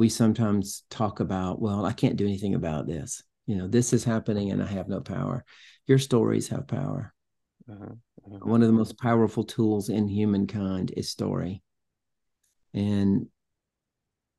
we 0.00 0.08
sometimes 0.08 0.82
talk 0.88 1.20
about, 1.20 1.60
well, 1.60 1.84
I 1.84 1.92
can't 1.92 2.16
do 2.16 2.24
anything 2.24 2.54
about 2.54 2.86
this. 2.86 3.22
You 3.44 3.56
know, 3.56 3.68
this 3.68 3.92
is 3.92 4.02
happening 4.02 4.50
and 4.50 4.62
I 4.62 4.66
have 4.66 4.88
no 4.88 5.02
power. 5.02 5.44
Your 5.86 5.98
stories 5.98 6.48
have 6.48 6.66
power. 6.66 7.12
Mm-hmm. 7.68 8.48
One 8.48 8.62
of 8.62 8.68
the 8.68 8.72
most 8.72 8.98
powerful 8.98 9.44
tools 9.44 9.90
in 9.90 10.08
humankind 10.08 10.94
is 10.96 11.10
story. 11.10 11.62
And 12.72 13.26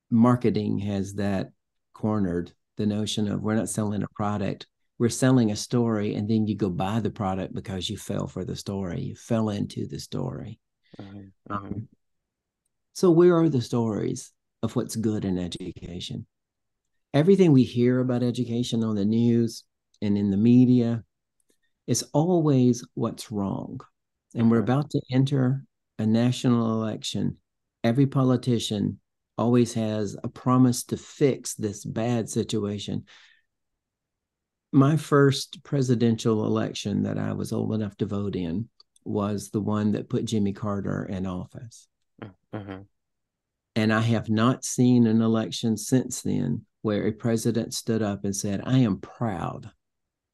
marketing 0.10 0.80
has 0.80 1.13
that 1.15 1.52
cornered 1.93 2.52
the 2.78 2.88
notion 2.88 3.28
of 3.28 3.43
we're 3.43 3.54
not 3.54 3.69
selling 3.69 4.02
a 4.02 4.08
product, 4.15 4.65
we're 4.97 5.10
selling 5.10 5.52
a 5.52 5.56
story 5.56 6.15
and 6.15 6.28
then 6.28 6.47
you 6.47 6.56
go 6.56 6.71
buy 6.71 7.00
the 7.00 7.12
product 7.12 7.54
because 7.54 7.88
you 7.88 7.97
fell 7.97 8.26
for 8.26 8.45
the 8.45 8.56
story 8.56 9.02
you 9.02 9.15
fell 9.15 9.50
into 9.50 9.88
the 9.88 10.00
story 10.00 10.60
mm-hmm. 11.00 11.52
um, 11.52 11.88
so 12.93 13.10
where 13.10 13.36
are 13.36 13.50
the 13.50 13.62
stories 13.62 14.32
of 14.63 14.76
what's 14.76 14.95
good 14.95 15.26
in 15.26 15.38
education 15.38 16.26
everything 17.13 17.52
we 17.52 17.63
hear 17.63 18.00
about 18.00 18.24
education 18.24 18.84
on 18.84 18.95
the 18.95 19.06
news 19.06 19.63
and 20.02 20.17
in 20.17 20.32
the 20.32 20.38
media 20.38 21.04
is 21.88 22.04
always 22.13 22.86
what's 22.93 23.32
wrong 23.32 23.80
and 24.36 24.50
we're 24.50 24.62
mm-hmm. 24.62 24.71
about 24.71 24.89
to 24.89 25.02
enter 25.12 25.63
a 26.00 26.06
national 26.06 26.82
election 26.82 27.38
every 27.84 28.08
politician 28.08 29.00
always 29.38 29.74
has 29.74 30.15
a 30.24 30.28
promise 30.28 30.84
to 30.84 30.97
fix 30.97 31.56
this 31.56 31.84
bad 31.84 32.30
situation 32.30 33.04
my 34.71 34.95
first 34.95 35.63
presidential 35.63 36.45
election 36.45 37.04
that 37.04 37.17
I 37.17 37.34
was 37.34 37.52
old 37.52 37.74
enough 37.74 37.97
to 37.97 38.06
vote 38.06 38.36
in 38.36 38.69
was 39.04 39.50
the 39.50 39.60
one 39.60 39.91
that 39.93 40.10
put 40.10 40.26
Jimmy 40.26 40.54
Carter 40.54 41.06
in 41.06 41.26
office. 41.26 41.88
Mm-hmm. 42.54 42.82
And 43.76 43.94
I 43.94 44.02
have 44.02 44.30
not 44.30 44.66
seen 44.66 45.08
an 45.08 45.22
election 45.22 45.78
since 45.78 46.22
then 46.22 46.66
where 46.82 47.08
a 47.08 47.12
president 47.12 47.74
stood 47.74 48.02
up 48.02 48.26
and 48.26 48.36
said, 48.36 48.62
I 48.66 48.80
am 48.80 49.00
proud 49.00 49.72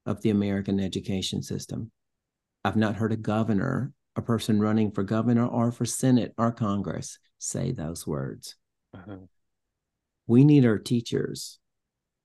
of 0.06 0.22
the 0.22 0.30
American 0.30 0.80
education 0.80 1.44
system. 1.44 1.92
I've 2.64 2.78
not 2.78 2.96
heard 2.96 3.12
a 3.12 3.18
governor, 3.18 3.94
a 4.16 4.22
person 4.22 4.60
running 4.60 4.92
for 4.92 5.04
governor 5.04 5.46
or 5.46 5.72
for 5.72 5.86
Senate 5.86 6.34
or 6.38 6.52
Congress 6.52 7.20
say 7.38 7.72
those 7.72 8.08
words. 8.08 8.56
Mm-hmm. 8.96 9.26
We 10.26 10.44
need 10.44 10.66
our 10.66 10.80
teachers 10.80 11.60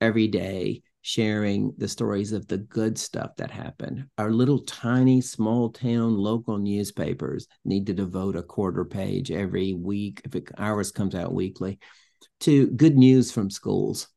every 0.01 0.29
day 0.29 0.83
sharing 1.02 1.74
the 1.78 1.88
stories 1.88 2.32
of 2.32 2.46
the 2.46 2.58
good 2.58 2.96
stuff 2.96 3.34
that 3.36 3.50
happened. 3.50 4.06
Our 4.18 4.30
little 4.30 4.60
tiny 4.60 5.20
small 5.20 5.70
town 5.70 6.16
local 6.16 6.58
newspapers 6.58 7.48
need 7.64 7.86
to 7.86 7.92
devote 7.92 8.36
a 8.36 8.42
quarter 8.42 8.84
page 8.84 9.32
every 9.32 9.74
week, 9.74 10.22
if 10.24 10.36
it, 10.36 10.48
ours 10.56 10.92
comes 10.92 11.16
out 11.16 11.34
weekly, 11.34 11.80
to 12.40 12.68
good 12.68 12.96
news 12.96 13.32
from 13.32 13.50
schools. 13.50 14.08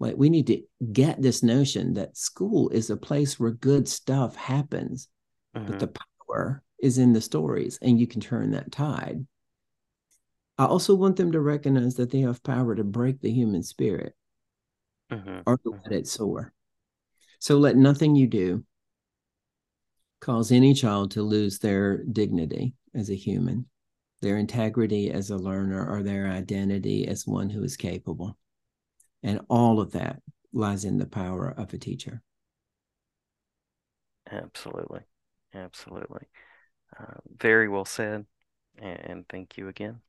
Like 0.00 0.16
we 0.16 0.30
need 0.30 0.46
to 0.46 0.62
get 0.92 1.20
this 1.20 1.42
notion 1.42 1.92
that 1.94 2.16
school 2.16 2.70
is 2.70 2.88
a 2.88 2.96
place 2.96 3.38
where 3.38 3.50
good 3.50 3.86
stuff 3.86 4.34
happens, 4.34 5.08
but 5.52 5.62
mm-hmm. 5.64 5.78
the 5.78 5.92
power 6.28 6.62
is 6.82 6.96
in 6.96 7.12
the 7.12 7.20
stories, 7.20 7.78
and 7.82 8.00
you 8.00 8.06
can 8.06 8.22
turn 8.22 8.52
that 8.52 8.72
tide. 8.72 9.26
I 10.56 10.64
also 10.64 10.94
want 10.94 11.16
them 11.16 11.32
to 11.32 11.40
recognize 11.40 11.96
that 11.96 12.10
they 12.10 12.20
have 12.20 12.42
power 12.42 12.74
to 12.74 12.84
break 12.84 13.20
the 13.20 13.30
human 13.30 13.62
spirit 13.62 14.14
mm-hmm. 15.10 15.40
or 15.46 15.58
to 15.58 15.80
let 15.84 15.92
it 15.92 16.06
soar. 16.06 16.52
So 17.38 17.56
let 17.56 17.76
nothing 17.76 18.14
you 18.16 18.26
do 18.26 18.64
cause 20.20 20.52
any 20.52 20.74
child 20.74 21.12
to 21.12 21.22
lose 21.22 21.58
their 21.58 22.04
dignity 22.04 22.74
as 22.94 23.10
a 23.10 23.14
human, 23.14 23.66
their 24.20 24.36
integrity 24.36 25.10
as 25.10 25.30
a 25.30 25.36
learner, 25.36 25.86
or 25.88 26.02
their 26.02 26.28
identity 26.28 27.08
as 27.08 27.26
one 27.26 27.48
who 27.48 27.62
is 27.62 27.76
capable. 27.76 28.36
And 29.22 29.40
all 29.48 29.80
of 29.80 29.92
that 29.92 30.20
lies 30.52 30.84
in 30.84 30.98
the 30.98 31.06
power 31.06 31.54
of 31.56 31.72
a 31.72 31.78
teacher. 31.78 32.22
Absolutely. 34.30 35.00
Absolutely. 35.54 36.26
Uh, 36.98 37.14
very 37.38 37.68
well 37.68 37.84
said. 37.84 38.26
And 38.78 39.26
thank 39.28 39.56
you 39.56 39.68
again. 39.68 40.00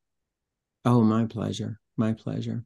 Oh, 0.86 1.02
my 1.02 1.26
pleasure. 1.26 1.80
My 1.98 2.14
pleasure. 2.14 2.64